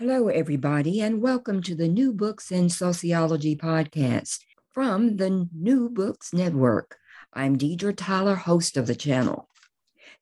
Hello, 0.00 0.28
everybody, 0.28 1.02
and 1.02 1.20
welcome 1.20 1.62
to 1.62 1.74
the 1.74 1.86
New 1.86 2.14
Books 2.14 2.50
in 2.50 2.70
Sociology 2.70 3.54
podcast 3.54 4.38
from 4.70 5.18
the 5.18 5.46
New 5.54 5.90
Books 5.90 6.32
Network. 6.32 6.96
I'm 7.34 7.58
Deidre 7.58 7.94
Tyler, 7.94 8.34
host 8.34 8.78
of 8.78 8.86
the 8.86 8.94
channel. 8.94 9.50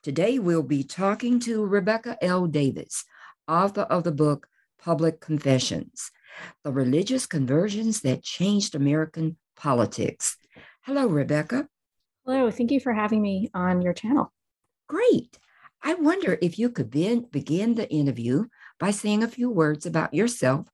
Today, 0.02 0.40
we'll 0.40 0.64
be 0.64 0.82
talking 0.82 1.38
to 1.38 1.64
Rebecca 1.64 2.18
L. 2.20 2.48
Davis, 2.48 3.04
author 3.46 3.82
of 3.82 4.02
the 4.02 4.10
book 4.10 4.48
Public 4.80 5.20
Confessions 5.20 6.10
The 6.64 6.72
Religious 6.72 7.26
Conversions 7.26 8.00
That 8.00 8.24
Changed 8.24 8.74
American 8.74 9.36
Politics. 9.54 10.38
Hello, 10.86 11.06
Rebecca. 11.06 11.68
Hello, 12.26 12.50
thank 12.50 12.72
you 12.72 12.80
for 12.80 12.92
having 12.92 13.22
me 13.22 13.48
on 13.54 13.80
your 13.80 13.92
channel. 13.92 14.32
Great. 14.88 15.38
I 15.84 15.94
wonder 15.94 16.36
if 16.42 16.58
you 16.58 16.68
could 16.70 16.90
then 16.90 17.28
begin 17.30 17.76
the 17.76 17.88
interview 17.88 18.46
by 18.78 18.90
saying 18.90 19.22
a 19.22 19.28
few 19.28 19.50
words 19.50 19.86
about 19.86 20.14
yourself 20.14 20.66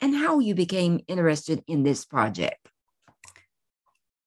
and 0.00 0.16
how 0.16 0.38
you 0.38 0.54
became 0.54 1.00
interested 1.08 1.62
in 1.66 1.82
this 1.82 2.04
project. 2.04 2.68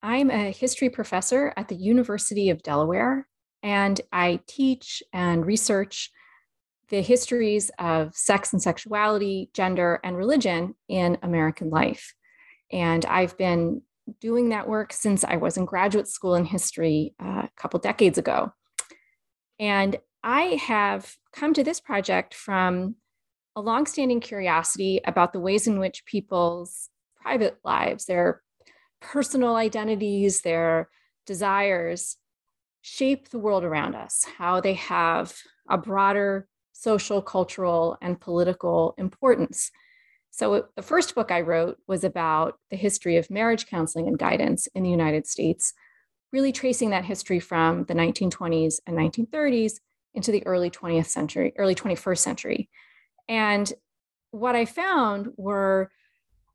I'm 0.01 0.29
a 0.29 0.51
history 0.51 0.89
professor 0.89 1.53
at 1.55 1.69
the 1.69 1.75
University 1.75 2.49
of 2.49 2.61
Delaware, 2.61 3.27
and 3.63 3.99
I 4.11 4.41
teach 4.47 5.01
and 5.13 5.45
research 5.45 6.11
the 6.89 7.01
histories 7.01 7.71
of 7.79 8.13
sex 8.13 8.53
and 8.53 8.61
sexuality, 8.61 9.49
gender, 9.53 9.99
and 10.03 10.17
religion 10.17 10.75
in 10.89 11.17
American 11.23 11.69
life. 11.69 12.13
And 12.71 13.05
I've 13.05 13.37
been 13.37 13.81
doing 14.19 14.49
that 14.49 14.67
work 14.67 14.91
since 14.91 15.23
I 15.23 15.37
was 15.37 15.57
in 15.57 15.65
graduate 15.65 16.07
school 16.07 16.35
in 16.35 16.45
history 16.45 17.15
uh, 17.23 17.43
a 17.45 17.49
couple 17.55 17.79
decades 17.79 18.17
ago. 18.17 18.51
And 19.59 19.95
I 20.23 20.59
have 20.65 21.15
come 21.33 21.53
to 21.53 21.63
this 21.63 21.79
project 21.79 22.33
from 22.33 22.95
a 23.55 23.61
longstanding 23.61 24.19
curiosity 24.19 24.99
about 25.05 25.33
the 25.33 25.39
ways 25.39 25.67
in 25.67 25.79
which 25.79 26.05
people's 26.05 26.89
private 27.21 27.59
lives, 27.63 28.05
their 28.05 28.41
personal 29.01 29.55
identities, 29.55 30.41
their 30.41 30.89
desires 31.25 32.17
shape 32.81 33.29
the 33.29 33.39
world 33.39 33.63
around 33.63 33.95
us, 33.95 34.25
how 34.37 34.59
they 34.59 34.73
have 34.73 35.37
a 35.69 35.77
broader 35.77 36.47
social, 36.73 37.21
cultural, 37.21 37.97
and 38.01 38.19
political 38.19 38.93
importance. 38.97 39.71
So, 40.31 40.65
the 40.75 40.81
first 40.81 41.15
book 41.15 41.31
I 41.31 41.41
wrote 41.41 41.77
was 41.87 42.03
about 42.03 42.57
the 42.71 42.75
history 42.75 43.17
of 43.17 43.29
marriage 43.29 43.67
counseling 43.67 44.07
and 44.07 44.17
guidance 44.17 44.67
in 44.73 44.83
the 44.83 44.89
United 44.89 45.27
States, 45.27 45.73
really 46.33 46.51
tracing 46.51 46.89
that 46.89 47.05
history 47.05 47.39
from 47.39 47.85
the 47.85 47.93
1920s 47.93 48.79
and 48.87 48.97
1930s 48.97 49.79
into 50.13 50.31
the 50.31 50.45
early 50.45 50.69
20th 50.69 51.05
century, 51.05 51.53
early 51.57 51.75
21st 51.75 52.17
century. 52.17 52.69
And 53.27 53.71
what 54.31 54.55
I 54.55 54.65
found 54.65 55.29
were 55.37 55.91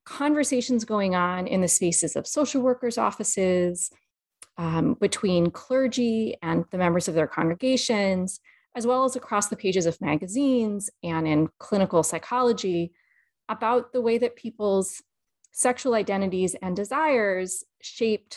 conversations 0.05 0.84
going 0.84 1.14
on 1.14 1.47
in 1.47 1.60
the 1.60 1.69
spaces 1.69 2.16
of 2.16 2.27
social 2.27 2.62
workers' 2.62 2.98
offices, 2.98 3.91
um, 4.56 4.94
between 4.94 5.50
clergy 5.50 6.37
and 6.43 6.65
the 6.70 6.78
members 6.78 7.09
of 7.09 7.15
their 7.15 7.28
congregations, 7.28 8.41
as 8.75 8.87
well 8.87 9.04
as 9.04 9.16
across 9.16 9.48
the 9.48 9.56
pages 9.56 9.87
of 9.87 10.00
magazines 10.00 10.91
and 11.03 11.26
in 11.26 11.48
clinical 11.59 12.03
psychology 12.03 12.93
about 13.48 13.93
the 13.93 14.00
way 14.00 14.19
that 14.19 14.37
people's 14.37 15.03
sexual 15.53 15.94
identities 15.94 16.54
and 16.60 16.76
desires 16.76 17.64
shaped 17.81 18.37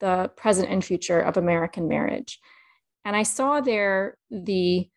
the 0.00 0.30
present 0.36 0.68
and 0.68 0.84
future 0.84 1.20
of 1.20 1.36
American 1.36 1.88
marriage. 1.88 2.38
And 3.04 3.16
I 3.16 3.24
saw 3.24 3.60
there 3.60 4.16
the 4.30 4.88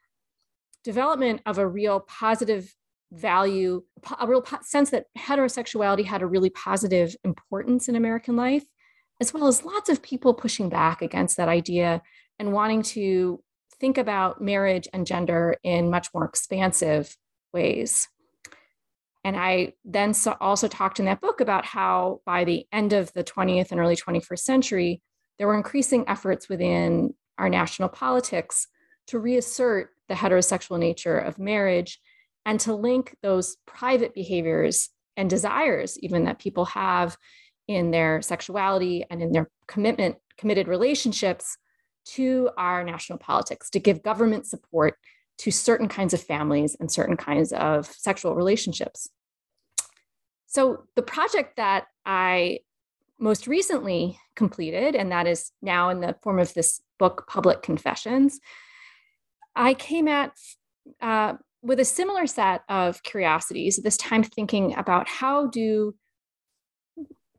development 0.85 1.41
of 1.46 1.57
a 1.57 1.68
real 1.68 2.00
positive 2.00 2.73
value, 3.12 3.84
a 4.19 4.28
real 4.28 4.41
po- 4.41 4.59
sense 4.62 4.91
that 4.91 5.07
heterosexuality 5.18 6.06
had 6.06 6.22
a 6.22 6.28
really 6.28 6.51
positive 6.51 7.16
importance 7.23 7.90
in 7.90 7.96
American 7.96 8.35
life, 8.35 8.63
as 9.19 9.34
well 9.34 9.47
as 9.47 9.66
lots 9.66 9.90
of 9.90 10.03
people 10.03 10.34
pushing 10.34 10.69
back 10.69 11.01
against 11.01 11.38
that 11.38 11.50
idea 11.50 12.01
and 12.40 12.53
wanting 12.53 12.84
to 12.84 13.44
think 13.79 13.97
about 13.97 14.41
marriage 14.41 14.88
and 14.94 15.07
gender 15.07 15.57
in 15.63 15.90
much 15.90 16.07
more 16.13 16.25
expansive 16.25 17.17
ways. 17.52 18.07
And 19.23 19.35
I 19.35 19.73
then 19.84 20.13
also 20.40 20.67
talked 20.67 21.00
in 21.00 21.06
that 21.06 21.19
book 21.19 21.41
about 21.41 21.66
how 21.66 22.22
by 22.28 22.44
the 22.44 22.67
end 22.72 22.94
of 22.94 23.12
the 23.13 23.23
20th 23.23 23.72
and 23.72 23.79
early 23.79 23.96
21st 23.96 24.40
century, 24.40 25.02
there 25.40 25.47
were 25.47 25.56
increasing 25.56 26.06
efforts 26.07 26.47
within 26.47 27.16
our 27.40 27.50
national 27.50 27.90
politics 27.90 28.67
to 29.07 29.19
reassert 29.19 29.90
the 30.07 30.16
heterosexual 30.16 30.79
nature 30.79 31.17
of 31.17 31.39
marriage 31.39 31.99
and 32.45 32.59
to 32.61 32.75
link 32.75 33.16
those 33.21 33.57
private 33.66 34.13
behaviors 34.13 34.89
and 35.17 35.29
desires, 35.29 35.97
even 35.99 36.25
that 36.25 36.39
people 36.39 36.66
have 36.66 37.17
in 37.67 37.91
their 37.91 38.21
sexuality 38.21 39.05
and 39.09 39.21
in 39.21 39.31
their 39.31 39.49
commitment, 39.67 40.17
committed 40.38 40.67
relationships 40.67 41.57
to 42.05 42.49
our 42.57 42.83
national 42.83 43.17
politics, 43.17 43.69
to 43.71 43.79
give 43.79 44.03
government 44.03 44.45
support 44.45 44.97
to 45.39 45.51
certain 45.51 45.88
kinds 45.88 46.13
of 46.13 46.22
families 46.22 46.77
and 46.79 46.91
certain 46.91 47.17
kinds 47.17 47.51
of 47.51 47.87
sexual 47.87 48.35
relationships. 48.35 49.09
So, 50.45 50.83
the 50.95 51.01
project 51.01 51.57
that 51.57 51.87
I 52.05 52.59
most 53.19 53.47
recently 53.47 54.19
completed, 54.35 54.95
and 54.95 55.11
that 55.11 55.27
is 55.27 55.51
now 55.61 55.89
in 55.89 56.01
the 56.01 56.16
form 56.22 56.39
of 56.39 56.53
this 56.53 56.81
book, 56.99 57.25
Public 57.27 57.61
Confessions, 57.61 58.39
I 59.55 59.73
came 59.73 60.07
at 60.07 60.31
uh, 61.01 61.33
with 61.61 61.79
a 61.79 61.85
similar 61.85 62.27
set 62.27 62.61
of 62.69 63.01
curiosities, 63.03 63.77
this 63.77 63.97
time 63.97 64.23
thinking 64.23 64.75
about 64.75 65.07
how 65.07 65.47
do 65.47 65.95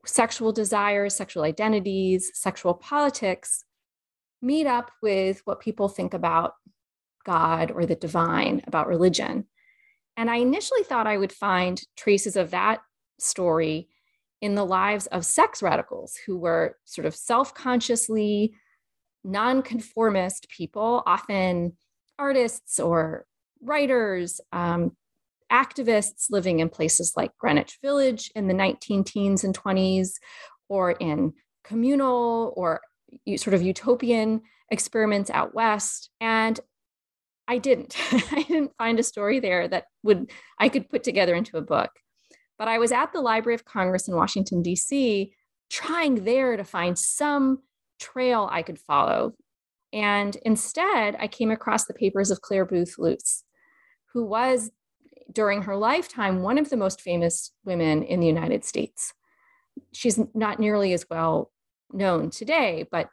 sexual 0.05 0.53
desires, 0.53 1.15
sexual 1.15 1.45
identities, 1.45 2.31
sexual 2.35 2.75
politics 2.75 3.65
meet 4.43 4.67
up 4.67 4.91
with 5.03 5.43
what 5.45 5.61
people 5.61 5.89
think 5.89 6.15
about 6.15 6.55
God 7.25 7.71
or 7.71 7.87
the 7.87 7.97
divine, 7.97 8.63
about 8.67 8.87
religion. 8.87 9.47
And 10.17 10.31
I 10.31 10.37
initially 10.37 10.83
thought 10.83 11.07
I 11.07 11.19
would 11.19 11.33
find 11.33 11.81
traces 11.97 12.37
of 12.37 12.51
that 12.51 12.81
story 13.19 13.89
in 14.41 14.55
the 14.55 14.65
lives 14.65 15.07
of 15.09 15.25
sex 15.25 15.63
radicals 15.63 16.17
who 16.27 16.39
were 16.39 16.77
sort 16.85 17.07
of 17.07 17.15
self 17.15 17.55
consciously 17.55 18.55
nonconformist 19.25 20.49
people, 20.49 21.03
often 21.07 21.77
artists 22.19 22.79
or 22.79 23.27
writers, 23.63 24.41
um, 24.53 24.97
activists 25.51 26.27
living 26.31 26.61
in 26.61 26.69
places 26.69 27.15
like 27.17 27.37
Greenwich 27.39 27.79
Village 27.83 28.31
in 28.35 28.49
the 28.49 28.55
19 28.55 29.05
teens 29.05 29.45
and 29.45 29.57
20s, 29.57 30.15
or 30.69 30.93
in 30.93 31.33
communal 31.65 32.53
or 32.57 32.81
sort 33.37 33.55
of 33.55 33.63
utopian 33.63 34.43
experiments 34.71 35.31
out 35.31 35.55
west. 35.55 36.11
And 36.21 36.59
I 37.49 37.59
didn't. 37.59 37.97
I 38.33 38.43
didn't 38.43 38.73
find 38.77 38.99
a 38.99 39.05
story 39.05 39.41
there 39.41 39.69
that 39.69 39.85
would 40.03 40.31
I 40.59 40.69
could 40.69 40.89
put 40.89 41.05
together 41.05 41.35
into 41.35 41.57
a 41.57 41.63
book. 41.63 41.91
But 42.59 42.69
I 42.69 42.79
was 42.79 42.91
at 42.93 43.13
the 43.13 43.21
Library 43.21 43.55
of 43.55 43.65
Congress 43.65 44.09
in 44.09 44.17
Washington, 44.17 44.63
D.C., 44.63 45.33
trying 45.69 46.25
there 46.25 46.57
to 46.57 46.65
find 46.65 46.99
some 46.99 47.59
trail 48.01 48.49
I 48.51 48.63
could 48.63 48.79
follow. 48.79 49.35
And 49.93 50.37
instead, 50.45 51.17
I 51.19 51.29
came 51.29 51.51
across 51.51 51.85
the 51.85 51.95
papers 51.95 52.31
of 52.31 52.41
Clare 52.41 52.67
Boothe 52.67 52.93
Luce, 52.99 53.45
who 54.13 54.25
was, 54.25 54.71
during 55.33 55.63
her 55.63 55.77
lifetime, 55.77 56.43
one 56.43 56.59
of 56.59 56.71
the 56.71 56.77
most 56.77 57.01
famous 57.01 57.53
women 57.65 58.03
in 58.03 58.21
the 58.21 58.27
United 58.27 58.65
States. 58.65 59.13
She's 59.93 60.19
not 60.35 60.59
nearly 60.59 60.93
as 60.93 61.07
well 61.09 61.51
known 61.93 62.31
today, 62.31 62.87
but 62.91 63.11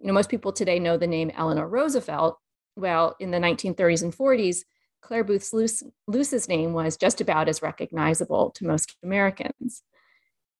you 0.00 0.06
know, 0.06 0.12
most 0.12 0.30
people 0.30 0.52
today 0.52 0.78
know 0.78 0.96
the 0.96 1.06
name 1.06 1.30
Eleanor 1.34 1.68
Roosevelt. 1.68 2.38
Well, 2.76 3.14
in 3.20 3.30
the 3.30 3.38
1930s 3.38 4.02
and 4.02 4.12
40s, 4.12 4.58
Clare 5.02 5.24
Boothe 5.24 5.52
Luce, 5.52 5.82
Luce's 6.06 6.48
name 6.48 6.72
was 6.72 6.96
just 6.96 7.20
about 7.20 7.48
as 7.48 7.62
recognizable 7.62 8.50
to 8.52 8.66
most 8.66 8.96
Americans. 9.02 9.82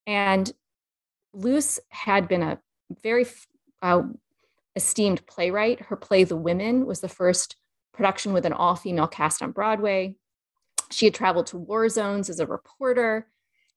And 0.06 0.52
Luce 1.32 1.78
had 1.88 2.28
been 2.28 2.42
a 2.42 2.60
very 3.02 3.26
uh, 3.80 4.02
esteemed 4.76 5.26
playwright. 5.26 5.80
Her 5.80 5.96
play, 5.96 6.24
The 6.24 6.36
Women, 6.36 6.86
was 6.86 7.00
the 7.00 7.08
first 7.08 7.56
production 7.92 8.32
with 8.32 8.46
an 8.46 8.52
all 8.52 8.74
female 8.74 9.06
cast 9.06 9.42
on 9.42 9.52
Broadway. 9.52 10.16
She 10.90 11.06
had 11.06 11.14
traveled 11.14 11.46
to 11.48 11.58
war 11.58 11.88
zones 11.88 12.30
as 12.30 12.40
a 12.40 12.46
reporter. 12.46 13.28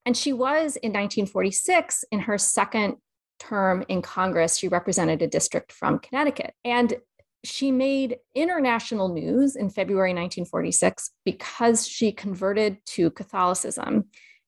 And 0.06 0.16
she 0.16 0.34
was 0.34 0.76
in 0.76 0.92
1946 0.92 2.06
in 2.12 2.20
her 2.22 2.38
second 2.38 2.98
term 3.40 3.84
in 3.88 4.02
Congress. 4.02 4.58
She 4.58 4.68
represented 4.68 5.22
a 5.22 5.28
district 5.28 5.72
from 5.72 6.00
Connecticut. 6.00 6.54
And 6.64 6.96
she 7.44 7.72
made 7.72 8.18
international 8.34 9.10
news 9.10 9.56
in 9.56 9.70
February 9.70 10.12
1946 10.12 11.12
because 11.24 11.88
she 11.88 12.12
converted 12.12 12.78
to 12.86 13.12
Catholicism 13.12 14.06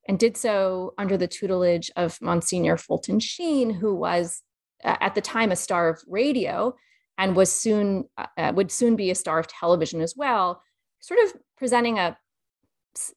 and 0.08 0.18
did 0.18 0.38
so 0.38 0.94
under 0.98 1.18
the 1.18 1.28
tutelage 1.28 1.92
of 1.96 2.20
Monsignor 2.22 2.78
Fulton 2.78 3.20
Sheen, 3.20 3.70
who 3.70 3.94
was 3.94 4.42
at 4.84 5.16
the 5.16 5.22
time 5.22 5.52
a 5.52 5.56
star 5.56 5.90
of 5.90 6.02
radio 6.08 6.76
and 7.18 7.36
was 7.36 7.52
soon 7.52 8.06
uh, 8.18 8.28
uh, 8.38 8.54
would 8.56 8.72
soon 8.72 8.96
be 8.96 9.10
a 9.10 9.16
star 9.16 9.40
of 9.40 9.48
television 9.48 10.02
as 10.02 10.16
well, 10.16 10.62
sort 11.00 11.20
of 11.26 11.34
presenting 11.58 11.98
a 12.00 12.18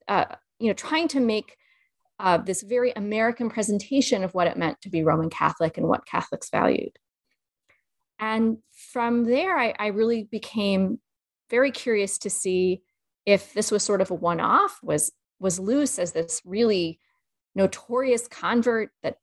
uh, 0.08 0.24
you 0.58 0.68
know 0.68 0.74
trying 0.74 1.08
to 1.08 1.20
make 1.20 1.56
uh, 2.18 2.38
this 2.38 2.62
very 2.62 2.92
American 2.92 3.48
presentation 3.48 4.24
of 4.24 4.34
what 4.34 4.46
it 4.46 4.56
meant 4.56 4.80
to 4.82 4.90
be 4.90 5.02
Roman 5.02 5.30
Catholic 5.30 5.78
and 5.78 5.88
what 5.88 6.06
Catholics 6.06 6.50
valued. 6.50 6.98
And 8.18 8.58
from 8.92 9.24
there, 9.24 9.58
I, 9.58 9.74
I 9.78 9.86
really 9.88 10.24
became 10.24 11.00
very 11.48 11.70
curious 11.70 12.18
to 12.18 12.30
see 12.30 12.82
if 13.24 13.54
this 13.54 13.70
was 13.70 13.82
sort 13.82 14.02
of 14.02 14.10
a 14.10 14.14
one-off. 14.14 14.78
Was 14.82 15.12
was 15.38 15.58
Luce 15.58 15.98
as 15.98 16.12
this 16.12 16.42
really 16.44 16.98
notorious 17.54 18.28
convert 18.28 18.90
that 19.02 19.16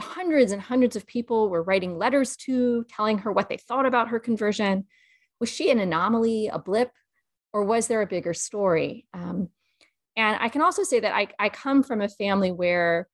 hundreds 0.00 0.52
and 0.52 0.60
hundreds 0.60 0.96
of 0.96 1.06
people 1.06 1.48
were 1.48 1.62
writing 1.62 1.96
letters 1.96 2.36
to, 2.36 2.84
telling 2.84 3.18
her 3.18 3.32
what 3.32 3.48
they 3.48 3.56
thought 3.56 3.86
about 3.86 4.08
her 4.08 4.18
conversion? 4.18 4.86
Was 5.40 5.50
she 5.50 5.70
an 5.70 5.78
anomaly, 5.78 6.48
a 6.48 6.58
blip, 6.58 6.90
or 7.52 7.64
was 7.64 7.86
there 7.86 8.02
a 8.02 8.06
bigger 8.06 8.34
story? 8.34 9.06
Um, 9.14 9.48
and 10.16 10.36
I 10.40 10.48
can 10.48 10.62
also 10.62 10.82
say 10.82 11.00
that 11.00 11.14
I, 11.14 11.28
I 11.38 11.48
come 11.48 11.82
from 11.82 12.00
a 12.00 12.08
family 12.08 12.52
where 12.52 13.08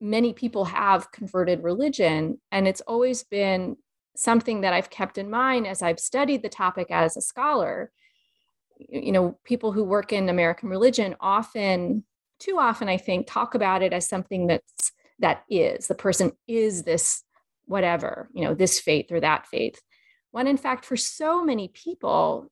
many 0.00 0.32
people 0.32 0.66
have 0.66 1.10
converted 1.12 1.62
religion, 1.62 2.40
and 2.52 2.68
it's 2.68 2.82
always 2.82 3.24
been 3.24 3.76
something 4.16 4.62
that 4.62 4.72
I've 4.72 4.90
kept 4.90 5.18
in 5.18 5.30
mind 5.30 5.66
as 5.66 5.82
I've 5.82 6.00
studied 6.00 6.42
the 6.42 6.48
topic 6.48 6.88
as 6.90 7.16
a 7.16 7.22
scholar. 7.22 7.90
You 8.78 9.12
know, 9.12 9.38
people 9.44 9.72
who 9.72 9.84
work 9.84 10.12
in 10.12 10.28
American 10.28 10.68
religion 10.68 11.16
often, 11.20 12.04
too 12.38 12.58
often, 12.58 12.88
I 12.88 12.96
think, 12.96 13.26
talk 13.26 13.54
about 13.54 13.82
it 13.82 13.92
as 13.92 14.08
something 14.08 14.46
that's 14.46 14.92
that 15.18 15.44
is 15.48 15.86
the 15.86 15.94
person 15.94 16.32
is 16.46 16.82
this 16.82 17.22
whatever, 17.66 18.28
you 18.32 18.44
know, 18.44 18.54
this 18.54 18.80
faith 18.80 19.10
or 19.10 19.20
that 19.20 19.46
faith. 19.46 19.80
When 20.30 20.46
in 20.46 20.56
fact, 20.56 20.84
for 20.84 20.96
so 20.96 21.44
many 21.44 21.68
people, 21.68 22.50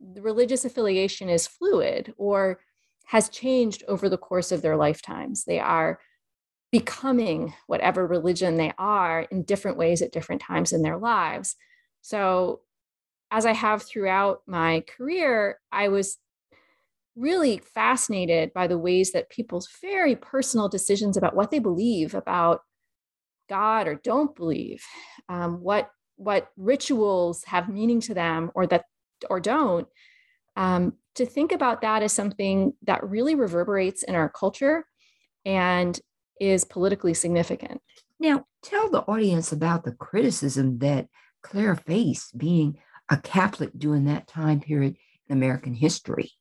the 0.00 0.22
religious 0.22 0.64
affiliation 0.64 1.28
is 1.28 1.46
fluid 1.46 2.14
or 2.16 2.60
has 3.06 3.28
changed 3.28 3.82
over 3.88 4.08
the 4.08 4.18
course 4.18 4.52
of 4.52 4.62
their 4.62 4.76
lifetimes. 4.76 5.44
They 5.44 5.58
are 5.58 5.98
becoming 6.70 7.52
whatever 7.66 8.06
religion 8.06 8.56
they 8.56 8.72
are 8.78 9.22
in 9.22 9.42
different 9.42 9.76
ways 9.76 10.02
at 10.02 10.12
different 10.12 10.40
times 10.40 10.72
in 10.72 10.82
their 10.82 10.98
lives. 10.98 11.56
So, 12.02 12.60
as 13.32 13.46
I 13.46 13.52
have 13.52 13.82
throughout 13.82 14.42
my 14.46 14.84
career, 14.96 15.60
I 15.70 15.88
was 15.88 16.18
really 17.16 17.60
fascinated 17.74 18.52
by 18.52 18.66
the 18.66 18.78
ways 18.78 19.12
that 19.12 19.30
people's 19.30 19.68
very 19.80 20.16
personal 20.16 20.68
decisions 20.68 21.16
about 21.16 21.34
what 21.34 21.50
they 21.50 21.58
believe 21.58 22.14
about 22.14 22.60
God 23.48 23.88
or 23.88 23.96
don't 23.96 24.34
believe, 24.34 24.84
um, 25.28 25.60
what 25.60 25.90
what 26.16 26.48
rituals 26.58 27.44
have 27.44 27.70
meaning 27.70 27.98
to 27.98 28.12
them 28.12 28.50
or 28.54 28.66
that 28.66 28.84
or 29.28 29.40
don't, 29.40 29.88
um, 30.56 30.94
to 31.14 31.26
think 31.26 31.50
about 31.52 31.80
that 31.80 32.02
as 32.02 32.12
something 32.12 32.74
that 32.82 33.08
really 33.08 33.34
reverberates 33.34 34.02
in 34.02 34.14
our 34.14 34.28
culture 34.28 34.84
and 35.44 35.98
is 36.40 36.64
politically 36.64 37.14
significant. 37.14 37.80
Now, 38.18 38.44
tell 38.62 38.90
the 38.90 39.00
audience 39.02 39.52
about 39.52 39.84
the 39.84 39.92
criticism 39.92 40.78
that 40.78 41.08
Clare 41.42 41.76
faced 41.76 42.36
being 42.36 42.78
a 43.08 43.16
Catholic 43.16 43.70
during 43.76 44.04
that 44.04 44.28
time 44.28 44.60
period 44.60 44.96
in 45.28 45.36
American 45.36 45.74
history. 45.74 46.32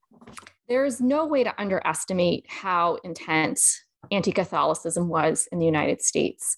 There 0.70 0.86
is 0.86 1.02
no 1.02 1.26
way 1.26 1.44
to 1.44 1.60
underestimate 1.60 2.46
how 2.48 3.00
intense 3.04 3.84
anti 4.12 4.32
Catholicism 4.32 5.10
was 5.10 5.48
in 5.52 5.58
the 5.58 5.66
United 5.66 6.04
States, 6.04 6.58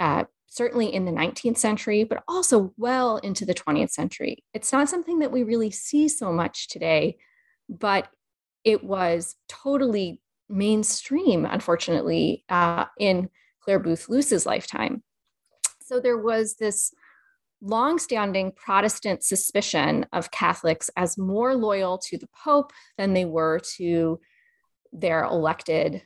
uh, 0.00 0.24
certainly 0.48 0.92
in 0.92 1.04
the 1.04 1.12
19th 1.12 1.58
century, 1.58 2.04
but 2.04 2.24
also 2.26 2.72
well 2.78 3.18
into 3.18 3.44
the 3.44 3.54
20th 3.54 3.90
century. 3.90 4.42
It's 4.54 4.72
not 4.72 4.88
something 4.88 5.18
that 5.18 5.30
we 5.30 5.42
really 5.42 5.70
see 5.70 6.08
so 6.08 6.32
much 6.32 6.68
today, 6.68 7.18
but 7.68 8.08
it 8.64 8.82
was 8.82 9.36
totally 9.46 10.22
mainstream, 10.48 11.44
unfortunately, 11.44 12.44
uh, 12.48 12.86
in 12.98 13.28
Clare 13.60 13.78
Boothe 13.78 14.08
Luce's 14.08 14.46
lifetime. 14.46 15.02
So 15.82 16.00
there 16.00 16.18
was 16.18 16.54
this 16.54 16.94
longstanding 17.64 18.52
Protestant 18.52 19.24
suspicion 19.24 20.06
of 20.12 20.30
Catholics 20.30 20.90
as 20.96 21.16
more 21.16 21.54
loyal 21.56 21.98
to 21.98 22.18
the 22.18 22.28
Pope 22.44 22.72
than 22.98 23.14
they 23.14 23.24
were 23.24 23.58
to 23.76 24.20
their 24.92 25.24
elected 25.24 26.02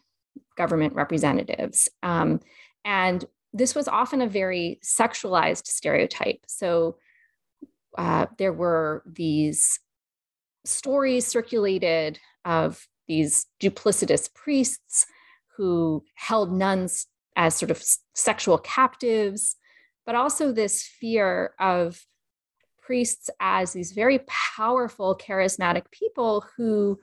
government 0.57 0.95
representatives. 0.95 1.89
Um, 2.03 2.41
and 2.85 3.25
this 3.53 3.75
was 3.75 3.89
often 3.89 4.23
a 4.23 4.29
very 4.29 4.79
sexualized 4.85 5.67
stereotype. 5.67 6.41
So 6.47 6.97
uh, 7.97 8.27
there 8.39 8.53
were 8.53 9.03
these 9.05 9.81
stories 10.65 11.27
circulated 11.27 12.21
of 12.45 12.87
these 13.09 13.47
duplicitous 13.61 14.33
priests 14.33 15.07
who 15.57 16.05
held 16.15 16.53
nuns 16.53 17.07
as 17.37 17.55
sort 17.55 17.71
of 17.71 17.83
sexual 18.15 18.59
captives, 18.59 19.57
but 20.09 20.15
also 20.15 20.51
this 20.51 20.85
fear 20.85 21.53
of 21.61 22.03
priests 22.81 23.29
as 23.41 23.75
these 23.75 23.93
very 23.93 24.21
powerful, 24.57 25.15
charismatic 25.15 25.83
people 25.91 26.47
who 26.57 26.99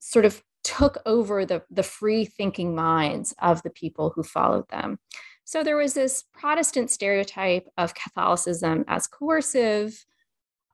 sort 0.00 0.24
of 0.24 0.42
took 0.64 0.98
over 1.06 1.46
the, 1.46 1.62
the 1.70 1.84
free 1.84 2.24
thinking 2.24 2.74
minds 2.74 3.32
of 3.38 3.62
the 3.62 3.70
people 3.70 4.10
who 4.12 4.24
followed 4.24 4.68
them. 4.70 4.98
So 5.44 5.62
there 5.62 5.76
was 5.76 5.94
this 5.94 6.24
Protestant 6.32 6.90
stereotype 6.90 7.68
of 7.78 7.94
Catholicism 7.94 8.84
as 8.88 9.06
coercive, 9.06 10.04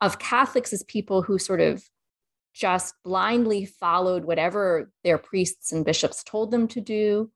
of 0.01 0.19
Catholics 0.19 0.73
as 0.73 0.85
people 0.85 1.21
who 1.21 1.39
sort 1.39 1.61
of 1.61 1.85
just 2.55 2.95
blindly 3.05 3.67
followed 3.67 4.25
whatever 4.25 4.91
their 5.05 5.19
priests 5.19 5.71
and 5.71 5.85
bishops 5.85 6.25
told 6.25 6.51
them 6.51 6.67
to 6.69 6.81
do, 6.81 7.31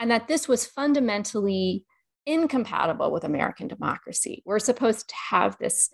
and 0.00 0.10
that 0.10 0.28
this 0.28 0.48
was 0.48 0.64
fundamentally 0.64 1.84
incompatible 2.28 3.10
with 3.10 3.24
American 3.24 3.68
democracy. 3.68 4.42
We're 4.44 4.58
supposed 4.58 5.08
to 5.08 5.14
have 5.30 5.56
this 5.58 5.88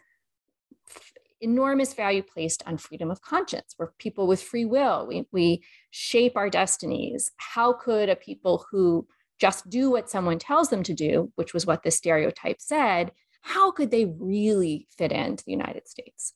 enormous 1.41 1.95
value 1.95 2.23
placed 2.23 2.63
on 2.67 2.77
freedom 2.77 3.11
of 3.11 3.23
conscience. 3.23 3.77
We're 3.79 3.93
people 3.99 4.27
with 4.27 4.43
free 4.43 4.65
will. 4.65 5.07
We, 5.07 5.27
we 5.31 5.63
shape 5.91 6.37
our 6.37 6.51
destinies. 6.51 7.31
How 7.37 7.73
could 7.73 8.09
a 8.09 8.17
people 8.17 8.67
who 8.71 9.07
just 9.39 9.71
do 9.71 9.91
what 9.91 10.11
someone 10.11 10.39
tells 10.39 10.71
them 10.71 10.83
to 10.83 10.95
do, 10.95 11.33
which 11.37 11.55
was 11.55 11.67
what 11.67 11.85
the 11.85 11.91
stereotype 11.91 12.61
said, 12.61 13.13
how 13.43 13.71
could 13.71 13.91
they 13.91 14.07
really 14.19 14.89
fit 14.97 15.13
into 15.13 15.45
the 15.45 15.53
United 15.53 15.87
States? 15.87 16.33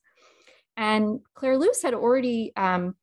And 0.76 1.20
Clare 1.34 1.58
Luce 1.58 1.82
had 1.82 1.94
already 1.94 2.52
um, 2.56 2.94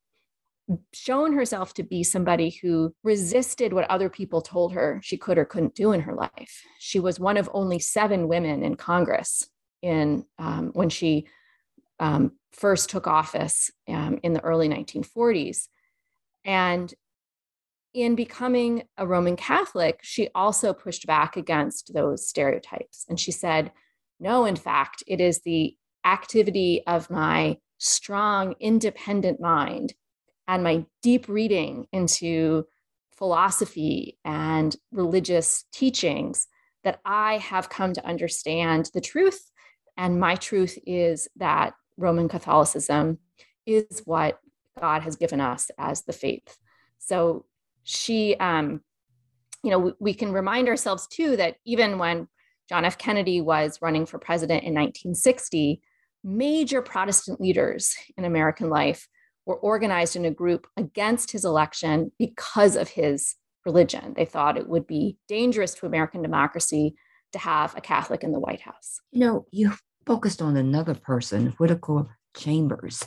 shown 0.92 1.32
herself 1.32 1.74
to 1.74 1.82
be 1.82 2.02
somebody 2.02 2.50
who 2.50 2.92
resisted 3.04 3.72
what 3.72 3.88
other 3.88 4.08
people 4.08 4.42
told 4.42 4.72
her 4.72 5.00
she 5.02 5.16
could 5.16 5.38
or 5.38 5.44
couldn't 5.44 5.74
do 5.74 5.92
in 5.92 6.00
her 6.00 6.14
life. 6.14 6.62
She 6.78 6.98
was 6.98 7.20
one 7.20 7.36
of 7.36 7.48
only 7.52 7.78
seven 7.78 8.28
women 8.28 8.62
in 8.62 8.74
Congress 8.74 9.48
in 9.82 10.24
um, 10.38 10.70
when 10.72 10.88
she 10.88 11.26
um, 12.00 12.32
first 12.52 12.90
took 12.90 13.06
office 13.06 13.70
um, 13.88 14.18
in 14.22 14.32
the 14.32 14.42
early 14.42 14.68
1940s. 14.68 15.68
And 16.44 16.92
in 17.94 18.14
becoming 18.14 18.84
a 18.98 19.06
Roman 19.06 19.36
Catholic, 19.36 20.00
she 20.02 20.28
also 20.34 20.72
pushed 20.72 21.06
back 21.06 21.36
against 21.36 21.94
those 21.94 22.28
stereotypes. 22.28 23.06
And 23.08 23.18
she 23.18 23.32
said, 23.32 23.72
no, 24.20 24.44
in 24.44 24.56
fact, 24.56 25.02
it 25.06 25.20
is 25.20 25.40
the 25.40 25.76
activity 26.04 26.82
of 26.86 27.10
my 27.10 27.58
strong, 27.78 28.54
independent 28.60 29.40
mind 29.40 29.94
and 30.48 30.62
my 30.62 30.84
deep 31.02 31.28
reading 31.28 31.86
into 31.92 32.66
philosophy 33.10 34.18
and 34.24 34.76
religious 34.92 35.64
teachings 35.72 36.46
that 36.84 37.00
I 37.04 37.38
have 37.38 37.68
come 37.68 37.92
to 37.94 38.06
understand 38.06 38.90
the 38.94 39.00
truth. 39.00 39.50
And 39.96 40.20
my 40.20 40.36
truth 40.36 40.78
is 40.86 41.28
that 41.36 41.74
Roman 41.96 42.28
Catholicism 42.28 43.18
is 43.64 44.02
what 44.04 44.38
God 44.78 45.02
has 45.02 45.16
given 45.16 45.40
us 45.40 45.70
as 45.78 46.02
the 46.02 46.12
faith. 46.12 46.56
So 46.98 47.46
she, 47.82 48.36
um, 48.36 48.82
you 49.62 49.70
know, 49.70 49.78
we, 49.78 49.92
we 49.98 50.14
can 50.14 50.32
remind 50.32 50.68
ourselves 50.68 51.06
too 51.06 51.36
that 51.36 51.56
even 51.64 51.98
when 51.98 52.28
John 52.68 52.84
F. 52.84 52.98
Kennedy 52.98 53.40
was 53.40 53.80
running 53.80 54.06
for 54.06 54.18
president 54.18 54.64
in 54.64 54.74
1960, 54.74 55.80
major 56.22 56.82
Protestant 56.82 57.40
leaders 57.40 57.96
in 58.16 58.24
American 58.24 58.68
life 58.68 59.08
were 59.46 59.56
organized 59.56 60.16
in 60.16 60.24
a 60.24 60.30
group 60.30 60.66
against 60.76 61.30
his 61.30 61.44
election 61.44 62.12
because 62.18 62.76
of 62.76 62.88
his 62.88 63.36
religion. 63.64 64.12
They 64.14 64.24
thought 64.24 64.58
it 64.58 64.68
would 64.68 64.86
be 64.86 65.16
dangerous 65.28 65.74
to 65.74 65.86
American 65.86 66.20
democracy 66.20 66.96
to 67.32 67.38
have 67.38 67.76
a 67.76 67.80
Catholic 67.80 68.22
in 68.22 68.32
the 68.32 68.40
White 68.40 68.60
House. 68.60 69.00
You 69.12 69.20
know, 69.20 69.46
you 69.50 69.72
focused 70.04 70.42
on 70.42 70.56
another 70.56 70.94
person, 70.94 71.54
Whittaker 71.58 72.06
Chambers. 72.36 73.04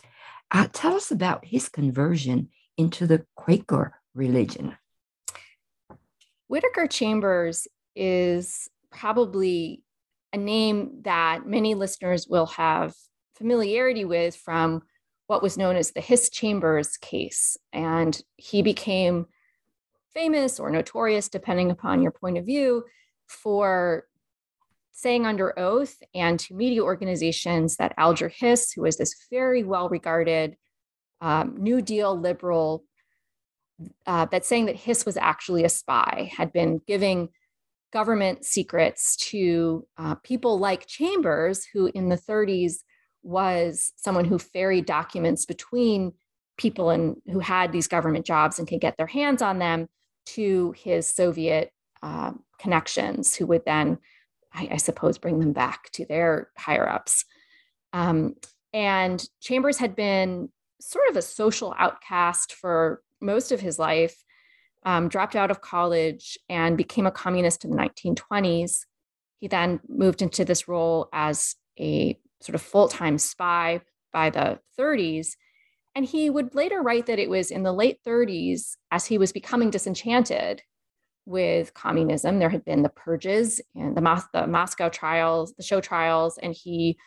Uh, 0.51 0.67
tell 0.71 0.95
us 0.95 1.11
about 1.11 1.45
his 1.45 1.69
conversion 1.69 2.49
into 2.77 3.05
the 3.05 3.25
Quaker 3.35 3.95
religion. 4.15 4.77
Whittaker 6.47 6.87
Chambers 6.87 7.67
is 7.95 8.69
probably 8.91 9.83
a 10.33 10.37
name 10.37 11.01
that 11.03 11.45
many 11.45 11.75
listeners 11.75 12.27
will 12.27 12.47
have 12.47 12.93
familiarity 13.35 14.05
with 14.05 14.35
from 14.35 14.81
what 15.29 15.43
was 15.43 15.59
known 15.59 15.75
as 15.75 15.91
the 15.91 16.01
Hiss 16.01 16.31
Chambers 16.31 16.97
case. 16.97 17.55
And 17.71 18.19
he 18.35 18.63
became 18.63 19.27
famous 20.11 20.59
or 20.59 20.71
notorious, 20.71 21.29
depending 21.29 21.69
upon 21.69 22.01
your 22.01 22.11
point 22.11 22.39
of 22.39 22.47
view, 22.47 22.83
for 23.27 24.05
saying 24.91 25.27
under 25.27 25.57
oath 25.57 25.95
and 26.15 26.39
to 26.39 26.55
media 26.55 26.81
organizations 26.81 27.75
that 27.75 27.93
Alger 27.95 28.27
Hiss, 28.27 28.71
who 28.71 28.81
was 28.81 28.97
this 28.97 29.27
very 29.29 29.63
well 29.63 29.87
regarded 29.87 30.57
um, 31.21 31.57
New 31.59 31.79
Deal 31.83 32.19
liberal, 32.19 32.83
uh, 34.07 34.25
that 34.25 34.45
saying 34.45 34.65
that 34.65 34.77
Hiss 34.77 35.05
was 35.05 35.15
actually 35.15 35.63
a 35.63 35.69
spy, 35.69 36.31
had 36.35 36.51
been 36.51 36.81
giving 36.87 37.29
government 37.93 38.45
secrets 38.45 39.15
to 39.17 39.85
uh, 39.95 40.15
people 40.15 40.57
like 40.57 40.87
Chambers, 40.87 41.67
who 41.71 41.91
in 41.93 42.09
the 42.09 42.17
30s 42.17 42.77
was 43.23 43.93
someone 43.95 44.25
who 44.25 44.39
ferried 44.39 44.85
documents 44.85 45.45
between 45.45 46.13
people 46.57 46.89
and 46.89 47.17
who 47.31 47.39
had 47.39 47.71
these 47.71 47.87
government 47.87 48.25
jobs 48.25 48.59
and 48.59 48.67
could 48.67 48.81
get 48.81 48.97
their 48.97 49.07
hands 49.07 49.41
on 49.41 49.59
them 49.59 49.87
to 50.25 50.73
his 50.77 51.07
Soviet 51.07 51.71
uh, 52.03 52.31
connections, 52.59 53.35
who 53.35 53.45
would 53.47 53.65
then, 53.65 53.97
I, 54.53 54.69
I, 54.71 54.77
suppose, 54.77 55.17
bring 55.17 55.39
them 55.39 55.53
back 55.53 55.89
to 55.93 56.05
their 56.05 56.49
higher 56.57 56.87
ups. 56.87 57.25
Um, 57.93 58.35
and 58.73 59.25
Chambers 59.41 59.77
had 59.77 59.95
been 59.95 60.49
sort 60.79 61.09
of 61.09 61.17
a 61.17 61.21
social 61.21 61.73
outcast 61.77 62.53
for 62.53 63.01
most 63.21 63.51
of 63.51 63.59
his 63.59 63.79
life, 63.79 64.23
um, 64.83 65.09
dropped 65.09 65.35
out 65.35 65.51
of 65.51 65.61
college 65.61 66.37
and 66.47 66.77
became 66.77 67.05
a 67.05 67.11
communist 67.11 67.65
in 67.65 67.71
the 67.71 67.77
1920s. 67.77 68.85
He 69.39 69.47
then 69.47 69.79
moved 69.87 70.21
into 70.21 70.45
this 70.45 70.67
role 70.67 71.09
as 71.11 71.55
a 71.79 72.17
sort 72.41 72.55
of 72.55 72.61
full 72.61 72.87
time 72.87 73.17
spy 73.17 73.81
by 74.11 74.29
the 74.29 74.59
30s. 74.77 75.35
And 75.95 76.05
he 76.05 76.29
would 76.29 76.55
later 76.55 76.81
write 76.81 77.07
that 77.07 77.19
it 77.19 77.29
was 77.29 77.51
in 77.51 77.63
the 77.63 77.73
late 77.73 77.99
30s, 78.05 78.77
as 78.91 79.05
he 79.05 79.17
was 79.17 79.31
becoming 79.31 79.69
disenchanted 79.69 80.61
with 81.25 81.73
communism. 81.73 82.39
There 82.39 82.49
had 82.49 82.65
been 82.65 82.83
the 82.83 82.89
purges 82.89 83.59
and 83.75 83.95
the, 83.95 84.01
Mos- 84.01 84.27
the 84.33 84.47
Moscow 84.47 84.89
trials, 84.89 85.53
the 85.53 85.63
show 85.63 85.81
trials, 85.81 86.37
and 86.37 86.53
he 86.53 86.97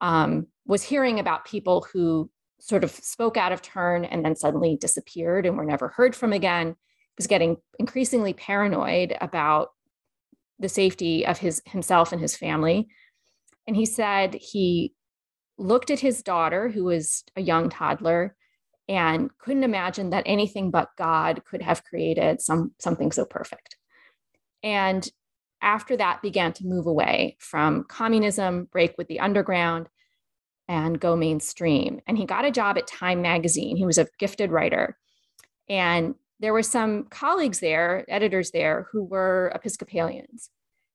um, 0.00 0.46
was 0.66 0.82
hearing 0.82 1.20
about 1.20 1.44
people 1.44 1.86
who 1.92 2.30
sort 2.60 2.84
of 2.84 2.90
spoke 2.90 3.36
out 3.36 3.52
of 3.52 3.62
turn 3.62 4.04
and 4.04 4.24
then 4.24 4.36
suddenly 4.36 4.76
disappeared 4.76 5.46
and 5.46 5.56
were 5.56 5.64
never 5.64 5.88
heard 5.88 6.14
from 6.14 6.32
again. 6.32 6.68
He 6.68 7.14
was 7.16 7.26
getting 7.26 7.56
increasingly 7.78 8.32
paranoid 8.32 9.16
about 9.20 9.70
the 10.58 10.68
safety 10.68 11.26
of 11.26 11.38
his 11.38 11.62
himself 11.66 12.12
and 12.12 12.20
his 12.20 12.36
family. 12.36 12.88
And 13.70 13.76
he 13.76 13.86
said 13.86 14.34
he 14.34 14.94
looked 15.56 15.92
at 15.92 16.00
his 16.00 16.24
daughter, 16.24 16.68
who 16.68 16.82
was 16.82 17.22
a 17.36 17.40
young 17.40 17.70
toddler, 17.70 18.34
and 18.88 19.30
couldn't 19.38 19.62
imagine 19.62 20.10
that 20.10 20.24
anything 20.26 20.72
but 20.72 20.88
God 20.98 21.44
could 21.44 21.62
have 21.62 21.84
created 21.84 22.40
some, 22.40 22.72
something 22.80 23.12
so 23.12 23.24
perfect. 23.24 23.76
And 24.64 25.08
after 25.62 25.96
that, 25.98 26.20
began 26.20 26.52
to 26.54 26.66
move 26.66 26.86
away 26.86 27.36
from 27.38 27.84
communism, 27.84 28.64
break 28.72 28.98
with 28.98 29.06
the 29.06 29.20
underground, 29.20 29.88
and 30.66 30.98
go 30.98 31.14
mainstream. 31.14 32.00
And 32.08 32.18
he 32.18 32.26
got 32.26 32.44
a 32.44 32.50
job 32.50 32.76
at 32.76 32.88
Time 32.88 33.22
Magazine. 33.22 33.76
He 33.76 33.86
was 33.86 33.98
a 33.98 34.08
gifted 34.18 34.50
writer. 34.50 34.98
And 35.68 36.16
there 36.40 36.52
were 36.52 36.64
some 36.64 37.04
colleagues 37.04 37.60
there, 37.60 38.04
editors 38.08 38.50
there, 38.50 38.88
who 38.90 39.04
were 39.04 39.52
Episcopalians. 39.54 40.50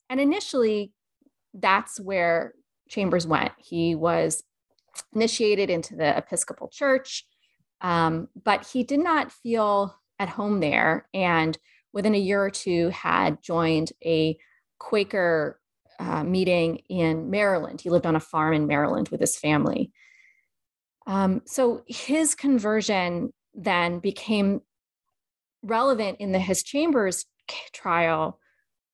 And 0.10 0.20
initially, 0.20 0.92
that's 1.54 2.02
where 2.02 2.54
Chambers 2.90 3.28
went. 3.28 3.52
He 3.58 3.96
was 3.96 4.44
initiated 5.14 5.70
into 5.70 5.96
the 5.96 6.18
Episcopal 6.18 6.70
Church, 6.70 7.26
um, 7.82 8.28
but 8.44 8.68
he 8.68 8.84
did 8.84 9.00
not 9.00 9.32
feel 9.32 9.96
at 10.20 10.30
home 10.30 10.60
there. 10.60 11.08
And 11.14 11.58
within 11.94 12.16
a 12.16 12.20
year 12.20 12.44
or 12.44 12.50
two, 12.50 12.90
had 12.90 13.42
joined 13.42 13.92
a 14.04 14.38
Quaker 14.80 15.60
uh, 16.00 16.24
meeting 16.24 16.82
in 16.90 17.30
Maryland. 17.30 17.82
He 17.82 17.90
lived 17.90 18.06
on 18.06 18.16
a 18.16 18.20
farm 18.22 18.54
in 18.54 18.68
Maryland 18.68 19.10
with 19.10 19.22
his 19.22 19.38
family. 19.38 19.92
Um, 21.08 21.42
so 21.46 21.84
his 21.88 22.36
conversion 22.36 23.32
then 23.54 24.00
became 24.00 24.62
relevant 25.64 26.18
in 26.20 26.32
the 26.32 26.40
Hiss 26.40 26.64
Chambers 26.64 27.26
trial 27.74 28.40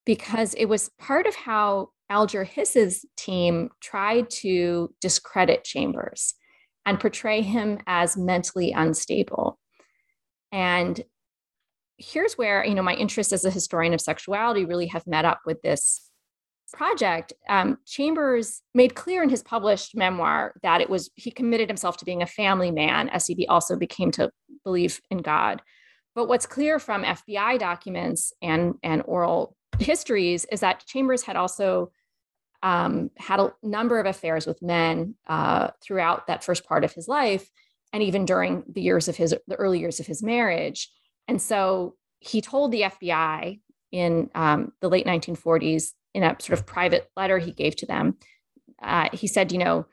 because 0.06 0.54
it 0.56 0.66
was 0.66 0.90
part 1.00 1.26
of 1.26 1.36
how 1.36 1.90
Alger 2.12 2.44
Hiss's 2.44 3.06
team 3.16 3.70
tried 3.80 4.30
to 4.42 4.94
discredit 5.00 5.64
Chambers 5.64 6.34
and 6.86 7.00
portray 7.00 7.42
him 7.42 7.80
as 7.88 8.18
mentally 8.18 8.74
unstable. 8.74 9.58
And 10.52 11.02
here's 11.98 12.34
where 12.34 12.66
you 12.66 12.76
know 12.76 12.84
my 12.84 12.96
interest 12.96 13.32
as 13.32 13.46
a 13.46 13.50
historian 13.50 13.94
of 13.94 14.02
sexuality 14.02 14.66
really 14.66 14.88
have 14.88 15.08
met 15.08 15.24
up 15.24 15.40
with 15.46 15.62
this 15.62 16.12
project, 16.74 17.34
um, 17.50 17.78
Chambers 17.86 18.62
made 18.74 18.96
clear 18.96 19.24
in 19.24 19.30
his 19.30 19.44
published 19.44 19.96
memoir 19.96 20.54
that 20.64 20.82
it 20.82 20.90
was 20.90 21.10
he 21.16 21.32
committed 21.32 21.70
himself 21.70 21.98
to 21.98 22.06
being 22.06 22.22
a 22.22 22.28
family 22.28 22.72
man 22.72 23.10
as 23.10 23.28
he 23.28 23.48
also 23.48 23.76
became 23.76 24.12
to 24.12 24.32
believe 24.64 25.00
in 25.10 25.20
God. 25.20 25.62
But 26.14 26.28
what's 26.28 26.46
clear 26.46 26.80
from 26.80 27.04
FBI 27.04 27.60
documents 27.60 28.34
and, 28.42 28.76
and 28.84 29.02
oral 29.06 29.56
histories 29.80 30.46
is 30.52 30.60
that 30.60 30.86
Chambers 30.86 31.24
had 31.24 31.36
also 31.36 31.92
um, 32.64 33.10
had 33.18 33.40
a 33.40 33.54
number 33.64 34.00
of 34.00 34.06
affairs 34.06 34.46
with 34.46 34.62
men 34.62 35.16
uh, 35.28 35.70
throughout 35.84 36.28
that 36.28 36.44
first 36.44 36.66
part 36.66 36.84
of 36.84 36.94
his 36.94 37.08
life, 37.08 37.50
and 37.94 38.04
even 38.04 38.26
during 38.26 38.64
the 38.72 38.82
years 38.82 39.08
of 39.08 39.16
his 39.16 39.36
the 39.48 39.56
early 39.56 39.80
years 39.80 40.00
of 40.00 40.08
his 40.08 40.24
marriage. 40.24 40.90
And 41.28 41.42
so 41.42 41.96
he 42.20 42.42
told 42.42 42.72
the 42.72 42.82
FBI 42.82 43.60
in 43.92 44.30
um, 44.36 44.72
the 44.80 44.90
late 44.90 45.06
1940s 45.06 45.92
in 46.14 46.24
a 46.24 46.36
sort 46.40 46.58
of 46.58 46.66
private 46.66 47.10
letter 47.16 47.38
he 47.38 47.52
gave 47.52 47.76
to 47.78 47.86
them. 47.86 48.18
Uh, 48.82 49.10
he 49.14 49.28
said, 49.28 49.52
you 49.52 49.58
know, 49.58 49.86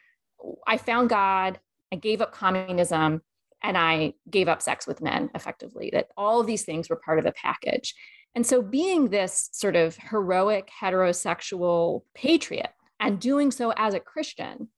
I 0.66 0.76
found 0.76 1.08
God, 1.08 1.58
I 1.92 1.96
gave 1.96 2.20
up 2.20 2.32
communism, 2.32 3.22
and 3.62 3.76
I 3.76 4.14
gave 4.30 4.48
up 4.48 4.62
sex 4.62 4.86
with 4.86 5.00
men 5.00 5.30
effectively, 5.34 5.90
that 5.92 6.08
all 6.16 6.40
of 6.40 6.46
these 6.46 6.64
things 6.64 6.88
were 6.88 6.96
part 6.96 7.18
of 7.18 7.26
a 7.26 7.32
package. 7.32 7.94
And 8.38 8.46
so, 8.46 8.62
being 8.62 9.08
this 9.08 9.50
sort 9.50 9.74
of 9.74 9.96
heroic 9.96 10.70
heterosexual 10.80 12.02
patriot 12.14 12.70
and 13.00 13.18
doing 13.18 13.50
so 13.50 13.72
as 13.76 13.94
a 13.94 13.98
Christian 13.98 14.68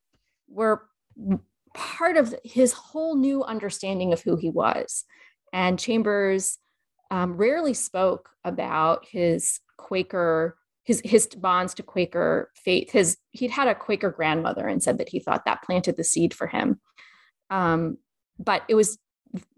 were 0.49 0.87
part 1.75 2.17
of 2.17 2.35
his 2.43 2.73
whole 2.73 3.17
new 3.17 3.45
understanding 3.45 4.15
of 4.15 4.23
who 4.23 4.37
he 4.37 4.49
was. 4.49 5.05
And 5.53 5.79
Chambers 5.79 6.57
um, 7.11 7.37
rarely 7.37 7.75
spoke 7.75 8.31
about 8.47 9.05
his 9.07 9.61
Quaker 9.77 10.57
his 10.85 11.03
his 11.05 11.27
bonds 11.27 11.75
to 11.75 11.83
Quaker 11.83 12.51
faith. 12.55 12.91
His 12.93 13.19
he'd 13.33 13.51
had 13.51 13.69
a 13.69 13.75
Quaker 13.75 14.11
grandmother 14.11 14.67
and 14.67 14.83
said 14.83 14.97
that 14.97 15.11
he 15.11 15.21
thought 15.21 15.45
that 15.45 15.65
planted 15.65 15.99
the 15.99 16.05
seed 16.05 16.33
for 16.33 16.47
him. 16.47 16.81
Um, 17.51 17.99
but 18.39 18.63
it 18.71 18.75
was 18.75 18.97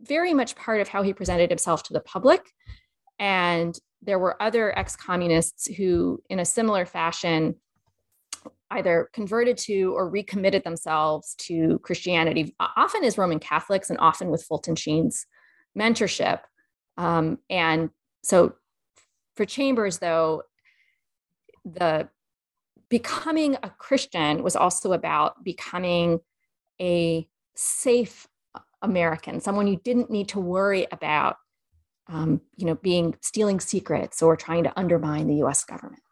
very 0.00 0.34
much 0.34 0.56
part 0.56 0.80
of 0.80 0.88
how 0.88 1.04
he 1.04 1.12
presented 1.12 1.50
himself 1.50 1.84
to 1.84 1.92
the 1.92 2.00
public. 2.00 2.50
And 3.20 3.78
there 4.02 4.18
were 4.18 4.40
other 4.42 4.76
ex-communists 4.76 5.66
who, 5.66 6.22
in 6.28 6.40
a 6.40 6.44
similar 6.44 6.84
fashion, 6.84 7.54
either 8.70 9.08
converted 9.12 9.56
to 9.56 9.94
or 9.94 10.08
recommitted 10.08 10.64
themselves 10.64 11.34
to 11.36 11.78
Christianity, 11.80 12.54
often 12.58 13.04
as 13.04 13.18
Roman 13.18 13.38
Catholics 13.38 13.90
and 13.90 13.98
often 13.98 14.30
with 14.30 14.42
Fulton 14.42 14.74
Sheen's 14.74 15.26
mentorship. 15.78 16.40
Um, 16.96 17.38
and 17.48 17.90
so 18.22 18.54
for 19.36 19.44
Chambers, 19.44 19.98
though, 19.98 20.42
the 21.64 22.08
becoming 22.88 23.56
a 23.62 23.70
Christian 23.70 24.42
was 24.42 24.56
also 24.56 24.92
about 24.92 25.44
becoming 25.44 26.20
a 26.80 27.26
safe 27.54 28.26
American, 28.82 29.40
someone 29.40 29.66
you 29.66 29.80
didn't 29.84 30.10
need 30.10 30.28
to 30.28 30.40
worry 30.40 30.86
about, 30.90 31.36
um, 32.08 32.40
you 32.56 32.66
know, 32.66 32.74
being 32.74 33.14
stealing 33.20 33.60
secrets 33.60 34.22
or 34.22 34.36
trying 34.36 34.64
to 34.64 34.78
undermine 34.78 35.26
the 35.26 35.36
U.S. 35.36 35.64
government. 35.64 36.02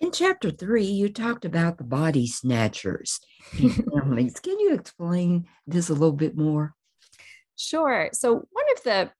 In 0.00 0.10
chapter 0.10 0.50
three, 0.50 0.84
you 0.84 1.08
talked 1.08 1.44
about 1.44 1.78
the 1.78 1.84
body 1.84 2.26
snatchers 2.26 3.20
families. 3.52 4.40
Can 4.40 4.58
you 4.58 4.74
explain 4.74 5.46
this 5.66 5.90
a 5.90 5.94
little 5.94 6.12
bit 6.12 6.36
more? 6.36 6.74
Sure. 7.56 8.08
So, 8.12 8.32
one 8.32 8.64
of 8.76 8.82
the 8.82 9.10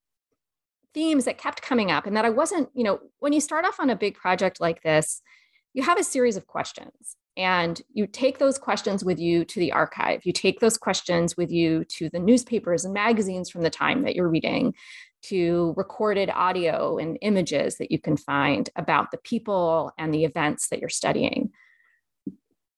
themes 0.93 1.27
that 1.27 1.39
kept 1.39 1.63
coming 1.63 1.91
up, 1.91 2.07
and 2.07 2.17
that 2.17 2.25
I 2.25 2.31
wasn't, 2.31 2.69
you 2.75 2.83
know, 2.83 2.99
when 3.21 3.33
you 3.33 3.41
start 3.41 3.65
off 3.65 3.79
on 3.79 3.91
a 3.91 3.97
big 3.97 4.17
project 4.17 4.61
like 4.61 4.83
this, 4.83 5.23
you 5.73 5.85
have 5.85 6.01
a 6.01 6.05
series 6.05 6.37
of 6.37 6.47
questions 6.47 7.17
and 7.37 7.81
you 7.93 8.07
take 8.07 8.39
those 8.39 8.59
questions 8.59 9.05
with 9.05 9.19
you 9.19 9.45
to 9.47 9.59
the 9.59 9.73
archive. 9.73 10.21
You 10.25 10.33
take 10.33 10.61
those 10.61 10.77
questions 10.77 11.37
with 11.37 11.51
you 11.51 11.85
to 11.87 12.11
the 12.11 12.19
newspapers 12.19 12.85
and 12.85 12.93
magazines 12.93 13.49
from 13.49 13.63
the 13.63 13.71
time 13.71 14.03
that 14.03 14.15
you're 14.15 14.29
reading, 14.29 14.75
to 15.23 15.73
recorded 15.77 16.31
audio 16.31 16.99
and 16.99 17.17
images 17.23 17.79
that 17.79 17.91
you 17.91 17.99
can 17.99 18.17
find 18.17 18.69
about 18.77 19.11
the 19.11 19.19
people 19.19 19.93
and 19.97 20.13
the 20.13 20.25
events 20.25 20.69
that 20.69 20.81
you're 20.81 20.89
studying. 20.89 21.51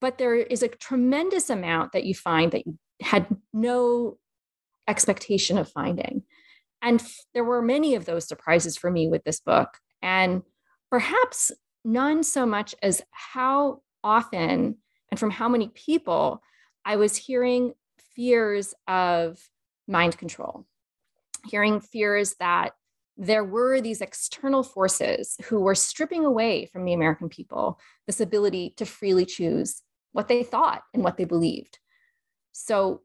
But 0.00 0.18
there 0.18 0.34
is 0.34 0.62
a 0.62 0.68
tremendous 0.68 1.48
amount 1.48 1.92
that 1.92 2.04
you 2.04 2.14
find 2.14 2.52
that 2.52 2.66
you 2.66 2.78
had 3.00 3.26
no 3.52 4.18
expectation 4.86 5.56
of 5.56 5.70
finding. 5.70 6.22
And 6.82 7.02
there 7.32 7.44
were 7.44 7.62
many 7.62 7.94
of 7.94 8.04
those 8.04 8.28
surprises 8.28 8.76
for 8.76 8.90
me 8.90 9.08
with 9.08 9.24
this 9.24 9.40
book. 9.40 9.78
And 10.02 10.42
perhaps 10.90 11.50
none 11.84 12.22
so 12.22 12.44
much 12.44 12.74
as 12.82 13.02
how 13.10 13.80
often 14.04 14.76
and 15.10 15.18
from 15.18 15.30
how 15.30 15.48
many 15.48 15.68
people 15.74 16.42
I 16.84 16.96
was 16.96 17.16
hearing 17.16 17.72
fears 18.14 18.74
of 18.86 19.38
mind 19.88 20.18
control, 20.18 20.66
hearing 21.46 21.80
fears 21.80 22.34
that 22.38 22.74
there 23.16 23.44
were 23.44 23.80
these 23.80 24.00
external 24.00 24.62
forces 24.62 25.36
who 25.44 25.60
were 25.60 25.74
stripping 25.74 26.24
away 26.24 26.66
from 26.66 26.84
the 26.84 26.92
American 26.92 27.28
people 27.28 27.78
this 28.06 28.20
ability 28.20 28.74
to 28.76 28.84
freely 28.84 29.24
choose 29.24 29.82
what 30.12 30.28
they 30.28 30.42
thought 30.42 30.82
and 30.92 31.02
what 31.02 31.16
they 31.16 31.24
believed. 31.24 31.78
So, 32.52 33.02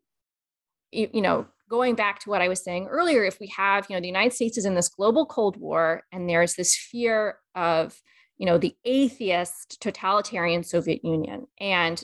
you, 0.92 1.10
you 1.14 1.22
know, 1.22 1.48
going 1.70 1.96
back 1.96 2.20
to 2.20 2.30
what 2.30 2.42
I 2.42 2.48
was 2.48 2.64
saying 2.64 2.88
earlier, 2.88 3.24
if 3.24 3.40
we 3.40 3.48
have, 3.56 3.86
you 3.90 3.96
know, 3.96 4.02
the 4.02 4.08
United 4.08 4.34
States 4.34 4.58
is 4.58 4.66
in 4.66 4.74
this 4.74 4.90
global 4.90 5.26
Cold 5.26 5.58
War 5.58 6.04
and 6.12 6.28
there's 6.28 6.56
this 6.56 6.76
fear 6.76 7.38
of, 7.56 8.00
you 8.40 8.46
know, 8.46 8.58
the 8.58 8.76
atheist 8.86 9.80
totalitarian 9.80 10.64
Soviet 10.64 11.06
Union 11.06 11.46
and 11.60 12.04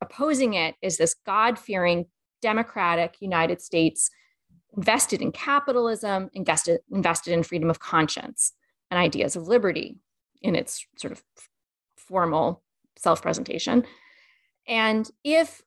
opposing 0.00 0.54
it 0.54 0.76
is 0.82 0.98
this 0.98 1.14
God 1.26 1.58
fearing 1.58 2.06
democratic 2.42 3.16
United 3.20 3.60
States 3.60 4.10
invested 4.76 5.22
in 5.22 5.32
capitalism, 5.32 6.28
invested, 6.34 6.80
invested 6.92 7.32
in 7.32 7.42
freedom 7.42 7.70
of 7.70 7.80
conscience 7.80 8.52
and 8.90 9.00
ideas 9.00 9.34
of 9.34 9.48
liberty 9.48 9.96
in 10.42 10.54
its 10.54 10.86
sort 10.98 11.12
of 11.12 11.22
formal 11.96 12.62
self 12.98 13.22
presentation. 13.22 13.84
And 14.68 15.10
if 15.24 15.62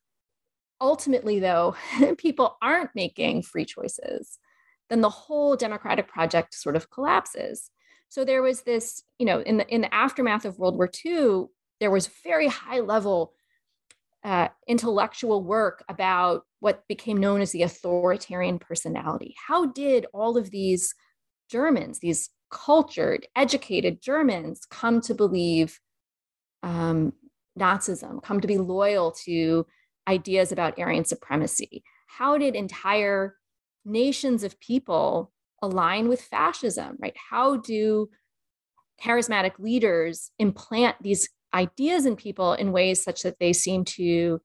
ultimately, 0.79 1.39
though, 1.39 1.75
people 2.17 2.58
aren't 2.62 2.91
making 2.93 3.41
free 3.41 3.65
choices, 3.65 4.38
then 4.89 5.01
the 5.01 5.10
whole 5.10 5.55
democratic 5.55 6.08
project 6.08 6.53
sort 6.53 6.75
of 6.75 6.91
collapses. 6.91 7.72
So 8.10 8.25
there 8.25 8.42
was 8.42 8.62
this, 8.62 9.04
you 9.20 9.25
know, 9.25 9.39
in 9.42 9.58
the 9.58 9.68
in 9.68 9.82
the 9.82 9.94
aftermath 9.94 10.46
of 10.46 10.58
World 10.58 10.75
War 10.75 10.89
II, 11.06 11.46
there 11.80 11.92
was 11.92 12.10
very 12.24 12.48
high 12.48 12.80
level 12.80 13.34
uh, 14.24 14.50
intellectual 14.68 15.44
work 15.44 15.84
about 15.88 16.44
what 16.60 16.88
became 16.88 17.18
known 17.18 17.39
as 17.39 17.51
the 17.51 17.63
authoritarian 17.63 18.60
personality. 18.60 19.36
How 19.48 19.68
did 19.68 20.08
all 20.13 20.38
of 20.38 20.51
these 20.51 20.94
Germans, 21.50 22.00
these 22.00 22.30
cultured, 22.51 23.28
educated 23.36 24.01
Germans, 24.01 24.66
come 24.70 25.00
to 25.01 25.13
believe 25.13 25.80
um, 26.63 27.13
Nazism, 27.58 28.22
come 28.22 28.42
to 28.42 28.48
be 28.48 28.58
loyal 28.58 29.12
to 29.24 29.66
ideas 30.08 30.51
about 30.51 30.78
Aryan 30.80 31.06
supremacy? 31.06 31.84
How 32.08 32.38
did 32.38 32.56
entire 32.56 33.38
nations 33.86 34.44
of 34.44 34.60
people 34.60 35.32
align 35.62 36.08
with 36.08 36.22
fascism, 36.22 36.98
right? 37.00 37.16
How 37.30 37.58
do 37.58 38.10
charismatic 39.01 39.60
leaders 39.60 40.31
implant 40.40 40.98
these 41.01 41.29
ideas 41.53 42.05
in 42.05 42.16
people 42.16 42.53
in 42.53 42.72
ways 42.72 43.03
such 43.03 43.24
that 43.24 43.40
they 43.40 43.53
seem 43.53 43.86
to 43.86 44.42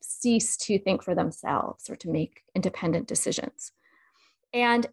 cease 0.00 0.56
to 0.56 0.78
think 0.78 1.02
for 1.02 1.14
themselves 1.14 1.88
or 1.88 1.96
to 1.96 2.10
make 2.10 2.42
independent 2.54 3.08
decisions? 3.08 3.72
And 4.52 4.86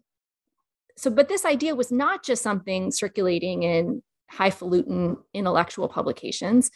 so, 0.96 1.10
but 1.10 1.28
this 1.28 1.44
idea 1.44 1.74
was 1.74 1.92
not 1.92 2.24
just 2.24 2.42
something 2.42 2.90
circulating 2.90 3.62
in 3.62 4.02
highfalutin 4.30 5.16
intellectual 5.34 5.88
publications 5.88 6.70